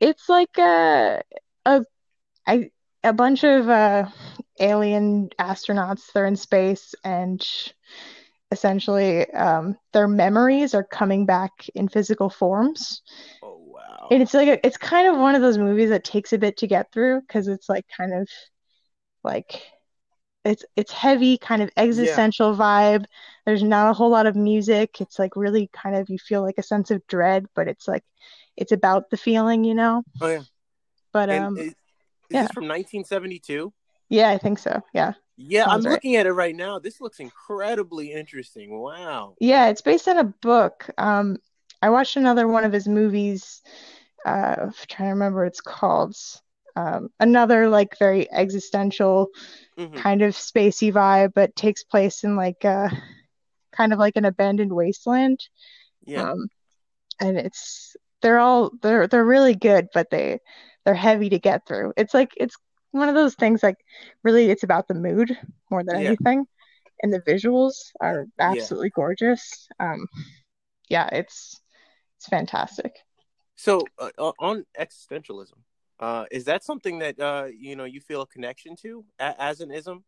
It's 0.00 0.28
like 0.28 0.56
a 0.58 1.22
a 1.64 1.84
I 2.46 2.70
a 3.02 3.12
bunch 3.12 3.44
of 3.44 3.68
uh, 3.68 4.08
alien 4.60 5.30
astronauts. 5.38 6.12
They're 6.12 6.26
in 6.26 6.36
space 6.36 6.94
and 7.04 7.46
essentially 8.50 9.30
um, 9.32 9.76
their 9.92 10.08
memories 10.08 10.74
are 10.74 10.84
coming 10.84 11.26
back 11.26 11.68
in 11.74 11.88
physical 11.88 12.30
forms. 12.30 13.02
Oh 13.42 13.58
wow! 13.58 14.08
And 14.10 14.22
it's 14.22 14.34
like 14.34 14.48
a, 14.48 14.66
it's 14.66 14.76
kind 14.76 15.08
of 15.08 15.18
one 15.18 15.34
of 15.34 15.42
those 15.42 15.58
movies 15.58 15.90
that 15.90 16.04
takes 16.04 16.32
a 16.32 16.38
bit 16.38 16.56
to 16.58 16.66
get 16.66 16.92
through 16.92 17.20
because 17.22 17.48
it's 17.48 17.68
like 17.68 17.86
kind 17.96 18.12
of 18.14 18.28
like 19.24 19.62
it's 20.46 20.64
it's 20.76 20.92
heavy 20.92 21.38
kind 21.38 21.62
of 21.62 21.70
existential 21.76 22.52
yeah. 22.52 22.58
vibe. 22.58 23.04
There's 23.44 23.62
not 23.62 23.90
a 23.90 23.92
whole 23.92 24.10
lot 24.10 24.26
of 24.26 24.36
music. 24.36 25.00
It's 25.00 25.18
like 25.18 25.36
really 25.36 25.68
kind 25.72 25.96
of 25.96 26.08
you 26.08 26.18
feel 26.18 26.42
like 26.42 26.58
a 26.58 26.62
sense 26.62 26.90
of 26.90 27.06
dread 27.06 27.46
but 27.54 27.68
it's 27.68 27.86
like 27.88 28.04
it's 28.56 28.72
about 28.72 29.10
the 29.10 29.16
feeling 29.16 29.64
you 29.64 29.74
know? 29.74 30.02
Oh 30.20 30.28
yeah. 30.28 30.42
But 31.12 31.30
and 31.30 31.44
um 31.44 31.58
is, 31.58 31.66
is 31.68 31.74
yeah. 32.30 32.42
this 32.42 32.52
from 32.52 32.64
1972 32.64 33.72
yeah 34.08 34.30
i 34.30 34.38
think 34.38 34.58
so. 34.58 34.82
Yeah. 34.94 35.12
Yeah 35.36 35.66
Sounds 35.66 35.86
i'm 35.86 35.90
right. 35.90 35.94
looking 35.96 36.16
at 36.16 36.26
it 36.26 36.32
right 36.32 36.54
now. 36.54 36.78
This 36.78 37.00
looks 37.00 37.20
incredibly 37.20 38.12
interesting. 38.12 38.78
Wow. 38.78 39.34
Yeah 39.40 39.68
it's 39.68 39.82
based 39.82 40.08
on 40.08 40.18
a 40.18 40.24
book. 40.24 40.88
Um 40.98 41.38
i 41.82 41.90
watched 41.90 42.16
another 42.16 42.48
one 42.48 42.64
of 42.64 42.72
his 42.72 42.88
movies 42.88 43.62
uh 44.24 44.56
I'm 44.62 44.72
trying 44.88 45.08
to 45.08 45.14
remember 45.14 45.40
what 45.40 45.48
it's 45.48 45.60
called 45.60 46.16
um, 46.76 47.08
another 47.18 47.68
like 47.68 47.98
very 47.98 48.30
existential 48.30 49.28
mm-hmm. 49.78 49.96
kind 49.96 50.22
of 50.22 50.34
spacey 50.34 50.92
vibe, 50.92 51.32
but 51.34 51.56
takes 51.56 51.82
place 51.82 52.22
in 52.22 52.36
like 52.36 52.62
a 52.64 52.90
kind 53.72 53.92
of 53.92 53.98
like 53.98 54.16
an 54.16 54.26
abandoned 54.26 54.72
wasteland. 54.72 55.40
Yeah. 56.04 56.30
Um, 56.30 56.48
and 57.20 57.38
it's 57.38 57.96
they're 58.20 58.38
all 58.38 58.70
they're 58.82 59.06
they're 59.06 59.24
really 59.24 59.54
good, 59.54 59.88
but 59.94 60.10
they 60.10 60.38
they're 60.84 60.94
heavy 60.94 61.30
to 61.30 61.38
get 61.38 61.66
through. 61.66 61.94
It's 61.96 62.12
like 62.12 62.32
it's 62.36 62.56
one 62.90 63.08
of 63.08 63.14
those 63.14 63.34
things 63.34 63.62
like 63.62 63.76
really 64.22 64.50
it's 64.50 64.62
about 64.62 64.86
the 64.86 64.94
mood 64.94 65.36
more 65.70 65.82
than 65.82 66.00
yeah. 66.00 66.08
anything. 66.08 66.46
And 67.02 67.12
the 67.12 67.20
visuals 67.20 67.92
are 68.00 68.26
absolutely 68.38 68.88
yeah. 68.88 68.96
gorgeous. 68.96 69.68
Um 69.80 70.06
yeah, 70.88 71.08
it's 71.10 71.60
it's 72.18 72.28
fantastic. 72.28 72.96
So 73.56 73.80
uh, 73.98 74.10
on 74.38 74.64
existentialism, 74.78 75.54
uh, 76.00 76.24
is 76.30 76.44
that 76.44 76.64
something 76.64 76.98
that 76.98 77.18
uh, 77.18 77.46
you 77.56 77.76
know 77.76 77.84
you 77.84 78.00
feel 78.00 78.22
a 78.22 78.26
connection 78.26 78.76
to 78.76 79.04
a- 79.18 79.40
as 79.40 79.60
an 79.60 79.70
ism? 79.70 80.02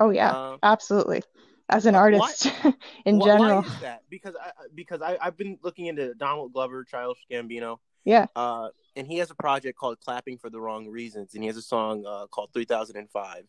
Oh 0.00 0.10
yeah, 0.10 0.32
uh, 0.32 0.56
absolutely. 0.62 1.22
As 1.68 1.84
an 1.86 1.94
artist 1.94 2.46
why, 2.62 2.74
in 3.04 3.18
why, 3.18 3.26
general. 3.26 3.62
Why 3.62 3.66
is 3.66 3.80
that? 3.80 4.02
Because 4.08 4.34
I 4.40 4.50
because 4.74 5.02
I, 5.02 5.18
I've 5.20 5.36
been 5.36 5.58
looking 5.62 5.86
into 5.86 6.14
Donald 6.14 6.52
Glover, 6.52 6.84
Childish 6.84 7.24
Gambino. 7.30 7.78
Yeah. 8.04 8.26
Uh, 8.36 8.68
and 8.94 9.06
he 9.06 9.18
has 9.18 9.30
a 9.30 9.34
project 9.34 9.76
called 9.76 9.98
"Clapping 10.00 10.38
for 10.38 10.48
the 10.48 10.60
Wrong 10.60 10.88
Reasons," 10.88 11.34
and 11.34 11.42
he 11.42 11.48
has 11.48 11.56
a 11.56 11.62
song 11.62 12.04
uh, 12.06 12.26
called 12.28 12.50
"3005." 12.52 13.44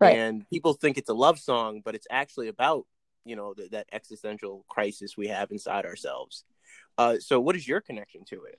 Right. 0.00 0.16
And 0.16 0.48
people 0.48 0.72
think 0.72 0.96
it's 0.96 1.10
a 1.10 1.14
love 1.14 1.38
song, 1.38 1.82
but 1.84 1.94
it's 1.94 2.06
actually 2.10 2.48
about 2.48 2.86
you 3.24 3.36
know 3.36 3.52
the, 3.54 3.68
that 3.72 3.88
existential 3.92 4.64
crisis 4.68 5.16
we 5.16 5.28
have 5.28 5.50
inside 5.50 5.84
ourselves. 5.84 6.44
Uh, 6.96 7.18
so, 7.18 7.40
what 7.40 7.56
is 7.56 7.66
your 7.66 7.80
connection 7.80 8.24
to 8.26 8.44
it? 8.44 8.58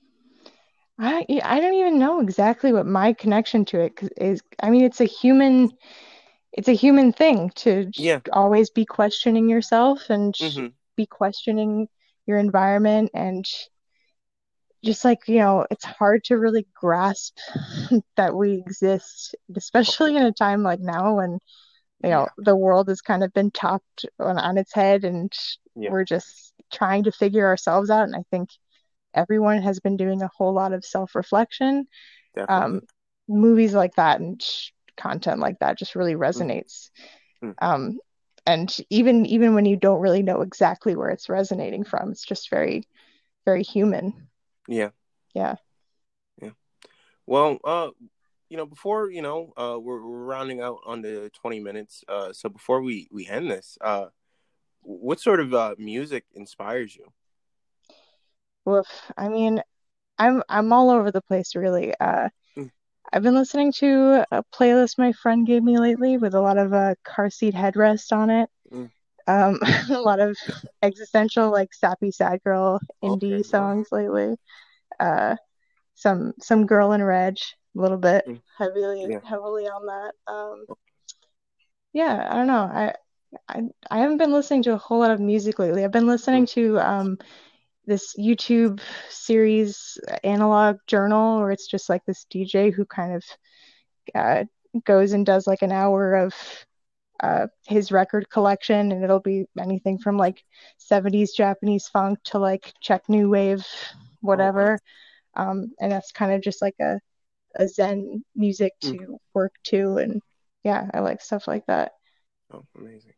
I 1.02 1.26
I 1.44 1.60
don't 1.60 1.74
even 1.74 1.98
know 1.98 2.20
exactly 2.20 2.72
what 2.72 2.86
my 2.86 3.14
connection 3.14 3.66
to 3.66 3.82
it 3.82 4.00
is. 4.18 4.42
I 4.62 4.70
mean, 4.70 4.84
it's 4.84 5.02
a 5.02 5.06
human, 5.06 5.72
it's 6.54 6.68
a 6.68 6.74
human 6.74 7.12
thing 7.12 7.50
to 7.56 7.90
yeah. 7.96 8.20
always 8.32 8.70
be 8.70 8.86
questioning 8.86 9.50
yourself 9.50 10.10
and 10.10 10.34
mm-hmm. 10.36 10.68
be 10.96 11.08
questioning 11.08 11.88
your 12.28 12.38
environment 12.38 13.10
and 13.16 13.46
just 14.86 15.04
like 15.04 15.28
you 15.28 15.40
know 15.40 15.66
it's 15.72 15.86
hard 15.86 16.24
to 16.24 16.38
really 16.38 16.68
grasp 16.74 17.38
that 18.16 18.36
we 18.36 18.54
exist 18.54 19.36
especially 19.56 20.16
in 20.16 20.24
a 20.24 20.32
time 20.32 20.64
like 20.64 20.80
now 20.80 21.16
when 21.16 21.40
you 22.04 22.10
know 22.10 22.22
yeah. 22.22 22.44
the 22.46 22.56
world 22.56 22.88
has 22.90 23.02
kind 23.02 23.24
of 23.24 23.34
been 23.34 23.52
topped 23.52 24.06
on, 24.20 24.38
on 24.38 24.58
its 24.58 24.74
head 24.74 25.04
and 25.04 25.32
yeah. 25.76 25.92
we're 25.92 26.06
just 26.06 26.54
trying 26.72 27.04
to 27.04 27.12
figure 27.12 27.46
ourselves 27.46 27.90
out 27.90 28.04
and 28.04 28.16
i 28.16 28.24
think 28.32 28.50
everyone 29.13 29.62
has 29.62 29.80
been 29.80 29.97
doing 29.97 30.21
a 30.21 30.32
whole 30.36 30.54
lot 30.54 30.74
of 30.74 30.86
self 30.86 31.15
reflection. 31.15 31.88
Um, 32.47 32.82
movies 33.28 33.74
like 33.74 33.95
that 33.95 34.19
and 34.19 34.41
content 34.97 35.39
like 35.39 35.60
that 35.60 35.78
just 35.78 35.95
really 35.95 36.13
mm-hmm. 36.13 36.24
resonates. 36.24 36.89
Mm-hmm. 37.43 37.52
Um, 37.62 38.00
and 38.45 38.76
even 38.89 39.26
even 39.26 39.54
when 39.54 39.65
you 39.65 39.76
don't 39.76 40.02
really 40.02 40.24
know 40.24 40.41
exactly 40.41 40.95
where 40.95 41.10
it's 41.10 41.30
resonating 41.30 41.84
from, 41.84 42.12
it's 42.12 42.26
just 42.26 42.50
very, 42.50 42.88
very 43.45 43.63
human. 43.63 44.28
Yeah. 44.67 44.89
Yeah. 45.34 45.56
Yeah. 46.41 46.52
Well, 47.26 47.60
uh, 47.63 47.89
you 48.50 48.58
know, 48.58 48.65
before 48.65 49.10
you 49.12 49.21
know, 49.21 49.54
uh, 49.56 49.78
we're, 49.80 50.04
we're 50.04 50.26
rounding 50.26 50.62
out 50.62 50.80
on 50.86 51.02
the 51.02 51.30
twenty 51.39 51.60
minutes. 51.60 52.04
Uh, 52.08 52.34
so 52.34 52.50
before 52.50 52.82
we 52.82 53.08
we 53.12 53.28
end 53.28 53.50
this, 53.50 53.78
uh, 53.80 54.08
what 54.82 55.19
sort 55.19 55.39
of 55.39 55.54
uh 55.54 55.76
music 55.78 56.26
inspires 56.34 56.95
you? 56.95 57.12
Woof. 58.65 58.88
I 59.17 59.30
mean, 59.30 59.62
I'm 60.17 60.43
I'm 60.50 60.71
all 60.74 60.89
over 60.89 61.12
the 61.12 61.21
place 61.21 61.56
really. 61.56 61.93
Uh, 62.00 62.30
mm. 62.58 62.69
I've 63.12 63.24
been 63.24 63.36
listening 63.36 63.71
to 63.74 64.26
a 64.32 64.43
playlist 64.54 64.97
my 64.97 65.12
friend 65.13 65.47
gave 65.47 65.63
me 65.63 65.80
lately 65.80 66.17
with 66.17 66.36
a 66.36 66.41
lot 66.41 66.58
of 66.58 66.74
uh, 66.74 66.95
car 67.04 67.30
seat 67.30 67.56
headrest 67.56 68.12
on 68.12 68.30
it. 68.30 68.50
Mm. 68.71 68.91
Um, 69.28 69.60
a 69.89 70.00
lot 70.00 70.19
of 70.19 70.38
existential, 70.82 71.52
like 71.52 71.74
sappy 71.74 72.12
sad 72.12 72.43
girl 72.43 72.80
indie 73.04 73.34
okay, 73.34 73.43
songs 73.43 73.88
lately. 73.91 74.36
Uh, 75.00 75.36
some 75.95 76.34
some 76.39 76.65
girl 76.65 76.93
in 76.93 77.04
red, 77.04 77.38
a 77.76 77.82
little 77.82 77.97
bit 77.97 78.26
mm. 78.28 78.41
heavily 78.58 79.08
yeah. 79.10 79.19
heavily 79.24 79.65
on 79.67 79.86
that. 79.88 80.32
Um, 80.32 80.65
yeah, 81.93 82.28
I 82.30 82.36
don't 82.36 82.47
know. 82.47 82.63
I 82.63 82.93
I 83.47 83.62
I 83.89 84.00
haven't 84.00 84.17
been 84.17 84.32
listening 84.32 84.63
to 84.63 84.74
a 84.74 84.78
whole 84.78 85.00
lot 85.00 85.12
of 85.12 85.19
music 85.19 85.60
lately. 85.60 85.84
I've 85.84 85.91
been 85.91 86.08
listening 86.08 86.45
to 86.47 86.80
um 86.80 87.17
this 87.86 88.15
YouTube 88.17 88.80
series, 89.10 89.98
Analog 90.24 90.78
Journal, 90.88 91.39
where 91.39 91.52
it's 91.52 91.67
just 91.67 91.89
like 91.89 92.04
this 92.06 92.26
DJ 92.34 92.74
who 92.74 92.86
kind 92.86 93.15
of 93.15 93.24
uh, 94.13 94.44
goes 94.86 95.13
and 95.13 95.26
does 95.26 95.48
like 95.48 95.62
an 95.62 95.72
hour 95.72 96.15
of 96.15 96.34
uh, 97.22 97.48
his 97.67 97.91
record 97.91 98.30
collection, 98.30 98.91
and 98.91 99.04
it'll 99.04 99.20
be 99.20 99.46
anything 99.60 99.98
from 99.98 100.17
like 100.17 100.44
70s 100.91 101.30
Japanese 101.36 101.88
funk 101.88 102.20
to 102.26 102.39
like 102.39 102.74
Czech 102.82 103.08
new 103.10 103.30
wave, 103.30 103.65
whatever. 104.22 104.80
Um, 105.36 105.72
and 105.80 105.91
that's 105.91 106.12
kind 106.12 106.34
of 106.34 106.41
just 106.41 106.62
like 106.62 106.76
a, 106.80 107.00
a 107.56 107.67
zen 107.67 108.24
music 108.36 108.74
to 108.82 108.94
mm. 108.94 109.17
work 109.34 109.54
to 109.63 109.98
and 109.98 110.22
yeah 110.63 110.88
i 110.94 111.00
like 111.00 111.22
stuff 111.22 111.48
like 111.48 111.65
that 111.67 111.94
oh 112.54 112.63
amazing 112.78 113.13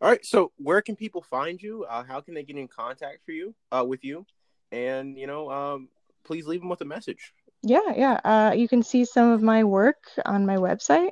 all 0.00 0.08
right 0.08 0.24
so 0.24 0.52
where 0.56 0.80
can 0.82 0.96
people 0.96 1.22
find 1.22 1.62
you 1.62 1.84
uh, 1.84 2.02
how 2.02 2.20
can 2.20 2.34
they 2.34 2.42
get 2.42 2.56
in 2.56 2.68
contact 2.68 3.24
for 3.24 3.32
you 3.32 3.54
uh, 3.72 3.84
with 3.86 4.04
you 4.04 4.24
and 4.72 5.16
you 5.18 5.26
know 5.26 5.50
um, 5.50 5.88
please 6.24 6.46
leave 6.46 6.60
them 6.60 6.68
with 6.68 6.80
a 6.80 6.84
message 6.84 7.32
yeah 7.62 7.92
yeah 7.96 8.20
uh, 8.24 8.52
you 8.54 8.68
can 8.68 8.82
see 8.82 9.04
some 9.04 9.30
of 9.30 9.42
my 9.42 9.64
work 9.64 10.04
on 10.24 10.46
my 10.46 10.56
website 10.56 11.10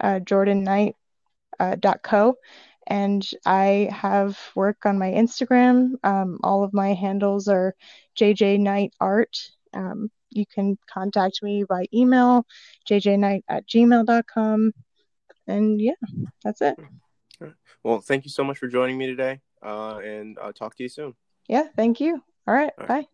uh, 0.00 0.18
jordanknight.co 0.20 0.94
uh, 1.60 2.32
and 2.86 3.26
I 3.46 3.88
have 3.90 4.38
work 4.54 4.84
on 4.84 4.98
my 4.98 5.10
Instagram. 5.10 5.92
Um, 6.04 6.38
all 6.42 6.64
of 6.64 6.74
my 6.74 6.92
handles 6.92 7.48
are 7.48 7.74
JJ 8.18 8.60
Knight 8.60 8.92
Art. 9.00 9.36
Um, 9.72 10.10
you 10.30 10.44
can 10.46 10.76
contact 10.92 11.42
me 11.42 11.64
by 11.68 11.86
email, 11.94 12.44
jjknight 12.88 13.42
at 13.48 13.66
gmail.com. 13.68 14.72
And 15.46 15.80
yeah, 15.80 15.92
that's 16.42 16.60
it. 16.60 16.78
Well, 17.82 18.00
thank 18.00 18.24
you 18.24 18.30
so 18.30 18.44
much 18.44 18.58
for 18.58 18.68
joining 18.68 18.98
me 18.98 19.06
today. 19.06 19.40
Uh, 19.62 19.98
and 19.98 20.38
I'll 20.40 20.52
talk 20.52 20.76
to 20.76 20.82
you 20.82 20.88
soon. 20.88 21.14
Yeah, 21.48 21.64
thank 21.76 22.00
you. 22.00 22.22
All 22.46 22.54
right, 22.54 22.72
All 22.78 22.86
right. 22.86 23.02
bye. 23.02 23.08